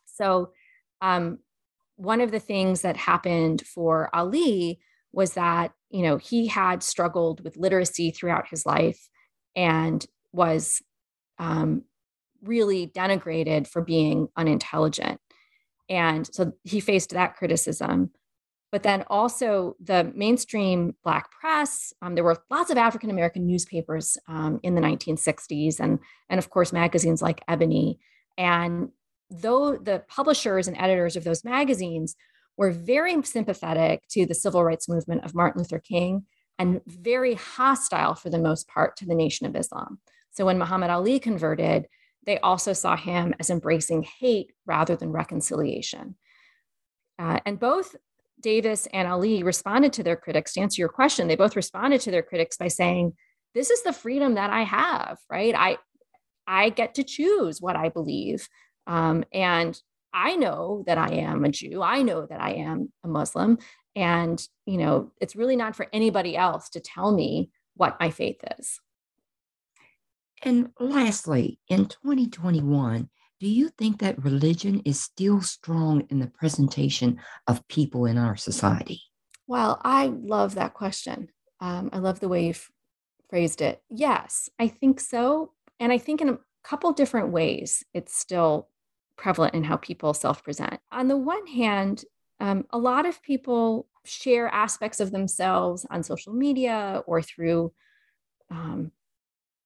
So, 0.06 0.52
um, 1.02 1.40
one 1.96 2.22
of 2.22 2.32
the 2.32 2.40
things 2.40 2.82
that 2.82 2.98
happened 2.98 3.62
for 3.66 4.10
Ali 4.14 4.80
was 5.12 5.34
that 5.34 5.72
you 5.90 6.04
know 6.04 6.18
he 6.18 6.48
had 6.48 6.84
struggled 6.84 7.44
with 7.44 7.58
literacy 7.58 8.12
throughout 8.12 8.48
his 8.48 8.66
life 8.66 9.10
and 9.56 10.06
was 10.32 10.82
um, 11.40 11.84
really 12.42 12.88
denigrated 12.88 13.68
for 13.68 13.82
being 13.82 14.28
unintelligent 14.36 15.20
and 15.90 16.28
so 16.34 16.54
he 16.64 16.80
faced 16.80 17.12
that 17.12 17.36
criticism. 17.36 18.12
But 18.72 18.84
then 18.84 19.06
also 19.08 19.76
the 19.80 20.12
mainstream 20.16 20.96
Black 21.04 21.32
press, 21.32 21.94
um, 22.02 22.16
there 22.16 22.24
were 22.24 22.38
lots 22.50 22.72
of 22.72 22.78
African 22.78 23.10
American 23.10 23.46
newspapers 23.46 24.18
um, 24.28 24.60
in 24.64 24.76
the 24.76 24.82
1960s, 24.82 25.80
and, 25.80 26.00
and 26.30 26.40
of 26.40 26.50
course, 26.50 26.74
magazines 26.74 27.22
like 27.22 27.42
Ebony. 27.48 28.00
And 28.38 28.90
though 29.30 29.78
the 29.78 30.04
publishers 30.08 30.68
and 30.68 30.78
editors 30.78 31.16
of 31.16 31.24
those 31.24 31.44
magazines 31.44 32.16
were 32.58 32.72
very 32.72 33.22
sympathetic 33.24 34.04
to 34.10 34.26
the 34.26 34.36
civil 34.36 34.64
rights 34.64 34.88
movement 34.88 35.24
of 35.26 35.36
Martin 35.36 35.60
Luther 35.60 35.80
King 35.80 36.26
and 36.58 36.82
very 36.86 37.34
hostile 37.36 38.16
for 38.16 38.30
the 38.30 38.40
most 38.40 38.68
part 38.68 38.96
to 38.98 39.06
the 39.06 39.16
Nation 39.16 39.46
of 39.46 39.56
Islam. 39.56 40.00
So 40.32 40.46
when 40.46 40.58
Muhammad 40.58 40.90
Ali 40.90 41.20
converted, 41.20 41.88
they 42.26 42.40
also 42.40 42.74
saw 42.74 42.96
him 42.96 43.34
as 43.40 43.50
embracing 43.50 44.04
hate 44.04 44.52
rather 44.66 44.96
than 44.96 45.12
reconciliation. 45.12 46.16
Uh, 47.20 47.40
and 47.46 47.60
both 47.60 47.96
Davis 48.42 48.88
and 48.94 49.08
Ali 49.08 49.44
responded 49.44 49.94
to 49.94 50.04
their 50.04 50.16
critics. 50.16 50.54
To 50.54 50.62
answer 50.62 50.82
your 50.82 50.90
question, 50.90 51.28
they 51.28 51.36
both 51.36 51.56
responded 51.56 52.02
to 52.02 52.12
their 52.12 52.24
critics 52.24 52.58
by 52.58 52.68
saying, 52.68 53.14
"This 53.54 53.70
is 53.70 53.84
the 53.84 53.94
freedom 53.94 54.36
that 54.36 54.50
I 54.50 54.64
have, 54.64 55.18
right? 55.30 55.56
I 55.56 55.78
I 56.48 56.70
get 56.70 56.96
to 56.96 57.04
choose 57.04 57.62
what 57.62 57.76
I 57.76 57.90
believe, 57.90 58.48
um, 58.88 59.24
and 59.32 59.80
I 60.14 60.36
know 60.36 60.84
that 60.88 60.98
I 60.98 61.16
am 61.16 61.44
a 61.44 61.50
Jew. 61.50 61.82
I 61.82 62.02
know 62.02 62.26
that 62.26 62.42
I 62.42 62.54
am 62.54 62.92
a 63.04 63.08
Muslim, 63.08 63.58
and 63.96 64.46
you 64.66 64.78
know, 64.78 65.12
it's 65.20 65.36
really 65.36 65.56
not 65.56 65.76
for 65.76 65.88
anybody 65.92 66.38
else 66.38 66.70
to 66.70 66.80
tell 66.80 67.12
me 67.12 67.52
what 67.76 67.98
my 68.00 68.10
faith 68.10 68.42
is." 68.60 68.80
And 70.44 70.70
lastly, 70.80 71.60
in 71.70 71.86
2021, 71.88 73.10
do 73.40 73.48
you 73.48 73.70
think 73.70 74.00
that 74.00 74.24
religion 74.24 74.82
is 74.86 75.02
still 75.02 75.42
strong 75.42 76.08
in 76.10 76.20
the 76.20 76.28
presentation 76.28 77.20
of 77.48 77.68
people 77.68 78.06
in 78.06 78.18
our 78.18 78.36
society? 78.36 79.02
Well, 79.48 79.80
I 79.84 80.08
love 80.08 80.56
that 80.56 80.74
question. 80.74 81.30
Um, 81.60 81.90
I 81.92 82.00
love 82.00 82.20
the 82.20 82.30
way 82.30 82.48
you've 82.48 82.70
phrased 83.30 83.62
it. 83.62 83.82
Yes, 83.90 84.50
I 84.60 84.68
think 84.68 85.00
so. 85.00 85.52
And 85.80 85.92
I 85.92 85.98
think 85.98 86.22
in 86.22 86.30
a 86.30 86.40
couple 86.64 86.92
different 86.94 87.32
ways, 87.32 87.84
it's 87.94 88.18
still 88.18 88.70
prevalent 89.18 89.54
in 89.54 89.64
how 89.64 89.78
people 89.78 90.14
self 90.14 90.44
present. 90.44 90.80
On 90.92 91.08
the 91.08 91.18
one 91.18 91.48
hand, 91.48 92.04
um, 92.40 92.66
a 92.72 92.78
lot 92.78 93.06
of 93.06 93.22
people 93.22 93.88
share 94.04 94.48
aspects 94.48 95.00
of 95.00 95.12
themselves 95.12 95.86
on 95.90 96.04
social 96.04 96.34
media 96.34 97.02
or 97.08 97.22
through 97.22 97.72
um, 98.52 98.92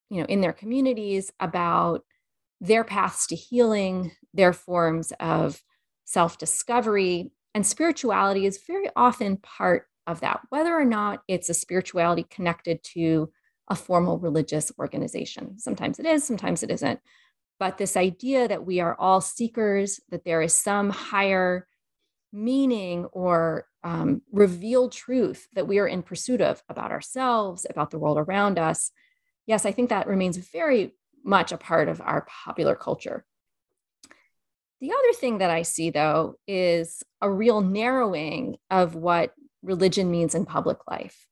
you 0.10 0.20
know 0.20 0.26
in 0.28 0.42
their 0.42 0.54
communities 0.54 1.32
about 1.40 2.04
their 2.62 2.84
paths 2.84 3.28
to 3.28 3.36
healing 3.36 4.12
their 4.34 4.54
forms 4.54 5.12
of 5.20 5.62
self-discovery 6.06 7.32
and 7.54 7.66
spirituality 7.66 8.46
is 8.46 8.64
very 8.66 8.90
often 8.96 9.38
part 9.38 9.88
of 10.08 10.22
that 10.22 10.40
whether 10.50 10.74
or 10.74 10.86
not 10.86 11.22
it's 11.28 11.50
a 11.50 11.54
spirituality 11.54 12.26
connected 12.30 12.82
to 12.84 13.30
a 13.68 13.76
formal 13.76 14.18
religious 14.20 14.72
organization 14.80 15.60
sometimes 15.60 16.00
it 16.00 16.06
is 16.06 16.24
sometimes 16.24 16.64
it 16.64 16.72
isn't 16.72 17.00
but 17.60 17.78
this 17.78 17.98
idea 17.98 18.48
that 18.48 18.66
we 18.66 18.80
are 18.80 18.96
all 18.98 19.22
seekers 19.22 20.00
that 20.10 20.24
there 20.24 20.42
is 20.42 20.54
some 20.54 20.90
higher 20.90 21.68
meaning 22.32 23.06
or 23.06 23.66
um, 23.84 24.22
revealed 24.32 24.92
truth 24.92 25.48
that 25.54 25.68
we 25.68 25.80
are 25.80 25.88
in 25.88 26.04
pursuit 26.04 26.42
of 26.42 26.62
about 26.70 26.92
ourselves 26.92 27.66
about 27.70 27.92
the 27.92 28.00
world 28.00 28.18
around 28.18 28.60
us 28.60 28.92
yes, 29.50 29.66
I 29.66 29.72
think 29.72 29.90
that 29.90 30.06
remains 30.06 30.38
very 30.38 30.94
much 31.26 31.52
a 31.52 31.58
part 31.58 31.90
of 31.90 32.00
our 32.02 32.28
popular 32.46 32.76
culture. 32.76 33.26
The 34.80 34.92
other 34.92 35.14
thing 35.14 35.40
that 35.40 35.50
I 35.50 35.64
see, 35.64 35.90
though, 35.90 36.36
is 36.48 37.02
a 37.20 37.32
real 37.32 37.62
narrowing 37.62 38.58
of 38.70 38.94
what 38.94 39.34
religion 39.64 40.12
means 40.12 40.36
in 40.36 40.46
public 40.46 40.78
life. 40.88 41.28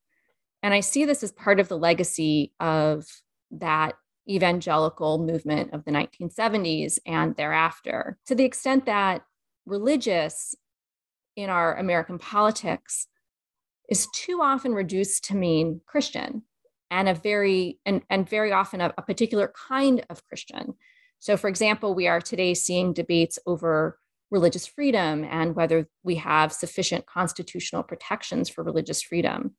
And 0.63 0.73
I 0.73 0.79
see 0.79 1.05
this 1.05 1.21
as 1.21 1.31
part 1.31 1.59
of 1.59 1.67
the 1.67 1.77
legacy 1.77 2.53
of 2.59 3.05
that 3.51 3.93
evangelical 4.29 5.19
movement 5.19 5.73
of 5.73 5.85
the 5.85 5.91
1970s 5.91 6.99
and 7.05 7.35
thereafter, 7.35 8.17
to 8.25 8.35
the 8.35 8.45
extent 8.45 8.85
that 8.85 9.23
religious 9.65 10.55
in 11.35 11.49
our 11.49 11.75
American 11.77 12.17
politics 12.17 13.07
is 13.89 14.07
too 14.13 14.41
often 14.41 14.73
reduced 14.73 15.23
to 15.25 15.35
mean 15.35 15.81
Christian 15.85 16.43
and 16.89 17.07
a 17.07 17.13
very 17.13 17.79
and, 17.85 18.01
and 18.09 18.29
very 18.29 18.51
often 18.51 18.81
a, 18.81 18.93
a 18.97 19.01
particular 19.01 19.53
kind 19.67 20.05
of 20.09 20.25
Christian. 20.27 20.73
So, 21.19 21.37
for 21.37 21.47
example, 21.47 21.95
we 21.95 22.07
are 22.07 22.21
today 22.21 22.53
seeing 22.53 22.93
debates 22.93 23.39
over 23.45 23.99
religious 24.29 24.67
freedom 24.67 25.25
and 25.29 25.55
whether 25.55 25.87
we 26.03 26.15
have 26.15 26.51
sufficient 26.51 27.05
constitutional 27.05 27.83
protections 27.83 28.49
for 28.49 28.63
religious 28.63 29.01
freedom. 29.01 29.55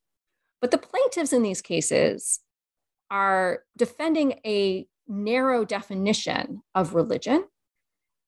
But 0.61 0.71
the 0.71 0.77
plaintiffs 0.77 1.33
in 1.33 1.41
these 1.41 1.61
cases 1.61 2.39
are 3.09 3.63
defending 3.77 4.39
a 4.45 4.87
narrow 5.07 5.65
definition 5.65 6.61
of 6.75 6.93
religion 6.93 7.45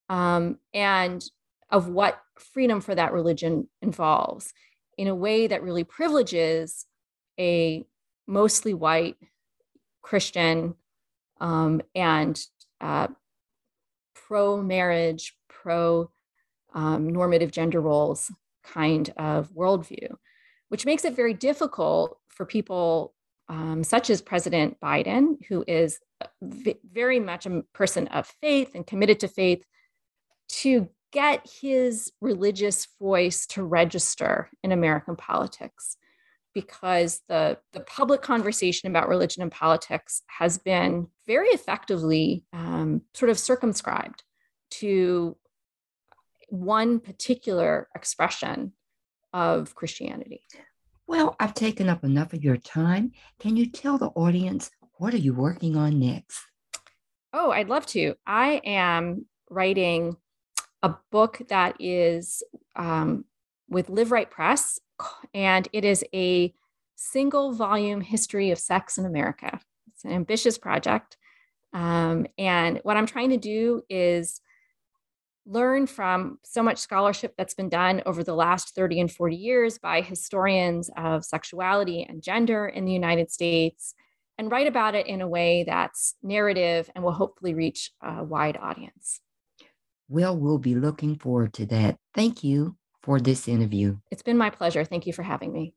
um, 0.09 0.57
and 0.73 1.23
of 1.69 1.87
what 1.87 2.21
freedom 2.37 2.81
for 2.81 2.95
that 2.95 3.13
religion 3.13 3.67
involves 3.81 4.53
in 4.97 5.07
a 5.07 5.15
way 5.15 5.47
that 5.47 5.63
really 5.63 5.83
privileges 5.83 6.85
a 7.39 7.85
mostly 8.27 8.73
white, 8.73 9.15
Christian, 10.01 10.75
um, 11.39 11.81
and 11.95 12.39
uh, 12.81 13.07
pro 14.13 14.61
marriage, 14.61 15.35
pro 15.47 16.11
um, 16.73 17.09
normative 17.09 17.51
gender 17.51 17.81
roles 17.81 18.31
kind 18.63 19.11
of 19.17 19.51
worldview, 19.53 20.15
which 20.69 20.85
makes 20.85 21.05
it 21.05 21.15
very 21.15 21.33
difficult 21.33 22.17
for 22.27 22.45
people 22.45 23.13
um, 23.51 23.83
such 23.83 24.09
as 24.09 24.21
President 24.21 24.77
Biden, 24.81 25.35
who 25.49 25.65
is 25.67 25.99
v- 26.41 26.79
very 26.89 27.19
much 27.19 27.45
a 27.45 27.63
person 27.73 28.07
of 28.07 28.25
faith 28.39 28.71
and 28.73 28.87
committed 28.87 29.19
to 29.19 29.27
faith, 29.27 29.65
to 30.47 30.87
get 31.11 31.45
his 31.61 32.13
religious 32.21 32.87
voice 32.97 33.45
to 33.47 33.61
register 33.61 34.49
in 34.63 34.71
American 34.71 35.17
politics 35.17 35.97
because 36.53 37.21
the, 37.27 37.57
the 37.73 37.81
public 37.81 38.21
conversation 38.21 38.89
about 38.89 39.09
religion 39.09 39.41
and 39.41 39.51
politics 39.51 40.21
has 40.27 40.57
been 40.57 41.07
very 41.27 41.49
effectively 41.49 42.45
um, 42.53 43.01
sort 43.13 43.29
of 43.29 43.37
circumscribed 43.37 44.23
to 44.69 45.35
one 46.47 47.01
particular 47.01 47.89
expression 47.95 48.71
of 49.33 49.75
Christianity. 49.75 50.45
Well, 51.11 51.35
I've 51.41 51.53
taken 51.53 51.89
up 51.89 52.05
enough 52.05 52.31
of 52.31 52.41
your 52.41 52.55
time. 52.55 53.11
Can 53.37 53.57
you 53.57 53.65
tell 53.69 53.97
the 53.97 54.11
audience 54.15 54.71
what 54.93 55.13
are 55.13 55.17
you 55.17 55.33
working 55.33 55.75
on 55.75 55.99
next? 55.99 56.39
Oh, 57.33 57.51
I'd 57.51 57.67
love 57.67 57.85
to. 57.87 58.15
I 58.25 58.61
am 58.63 59.25
writing 59.49 60.15
a 60.81 60.95
book 61.11 61.41
that 61.49 61.75
is 61.81 62.43
um, 62.77 63.25
with 63.67 63.89
Liveright 63.89 64.29
Press, 64.29 64.79
and 65.33 65.67
it 65.73 65.83
is 65.83 66.05
a 66.13 66.53
single 66.95 67.51
volume 67.51 67.99
history 67.99 68.51
of 68.51 68.57
sex 68.57 68.97
in 68.97 69.05
America. 69.05 69.59
It's 69.93 70.05
an 70.05 70.13
ambitious 70.13 70.57
project. 70.57 71.17
Um, 71.73 72.25
and 72.37 72.79
what 72.83 72.95
I'm 72.95 73.05
trying 73.05 73.31
to 73.31 73.37
do 73.37 73.81
is 73.89 74.39
learn 75.45 75.87
from 75.87 76.37
so 76.43 76.61
much 76.61 76.77
scholarship 76.77 77.33
that's 77.37 77.53
been 77.53 77.69
done 77.69 78.01
over 78.05 78.23
the 78.23 78.35
last 78.35 78.75
30 78.75 79.01
and 79.01 79.11
40 79.11 79.35
years 79.35 79.77
by 79.77 80.01
historians 80.01 80.89
of 80.95 81.25
sexuality 81.25 82.03
and 82.03 82.21
gender 82.21 82.67
in 82.67 82.85
the 82.85 82.93
United 82.93 83.31
States 83.31 83.95
and 84.37 84.51
write 84.51 84.67
about 84.67 84.95
it 84.95 85.07
in 85.07 85.21
a 85.21 85.27
way 85.27 85.63
that's 85.63 86.15
narrative 86.23 86.89
and 86.95 87.03
will 87.03 87.11
hopefully 87.11 87.53
reach 87.53 87.91
a 88.01 88.23
wide 88.23 88.57
audience. 88.57 89.19
Well, 90.09 90.37
we'll 90.37 90.57
be 90.57 90.75
looking 90.75 91.15
forward 91.15 91.53
to 91.53 91.65
that. 91.67 91.97
Thank 92.13 92.43
you 92.43 92.75
for 93.01 93.19
this 93.19 93.47
interview. 93.47 93.97
It's 94.11 94.21
been 94.21 94.37
my 94.37 94.49
pleasure. 94.49 94.83
Thank 94.83 95.07
you 95.07 95.13
for 95.13 95.23
having 95.23 95.51
me. 95.51 95.73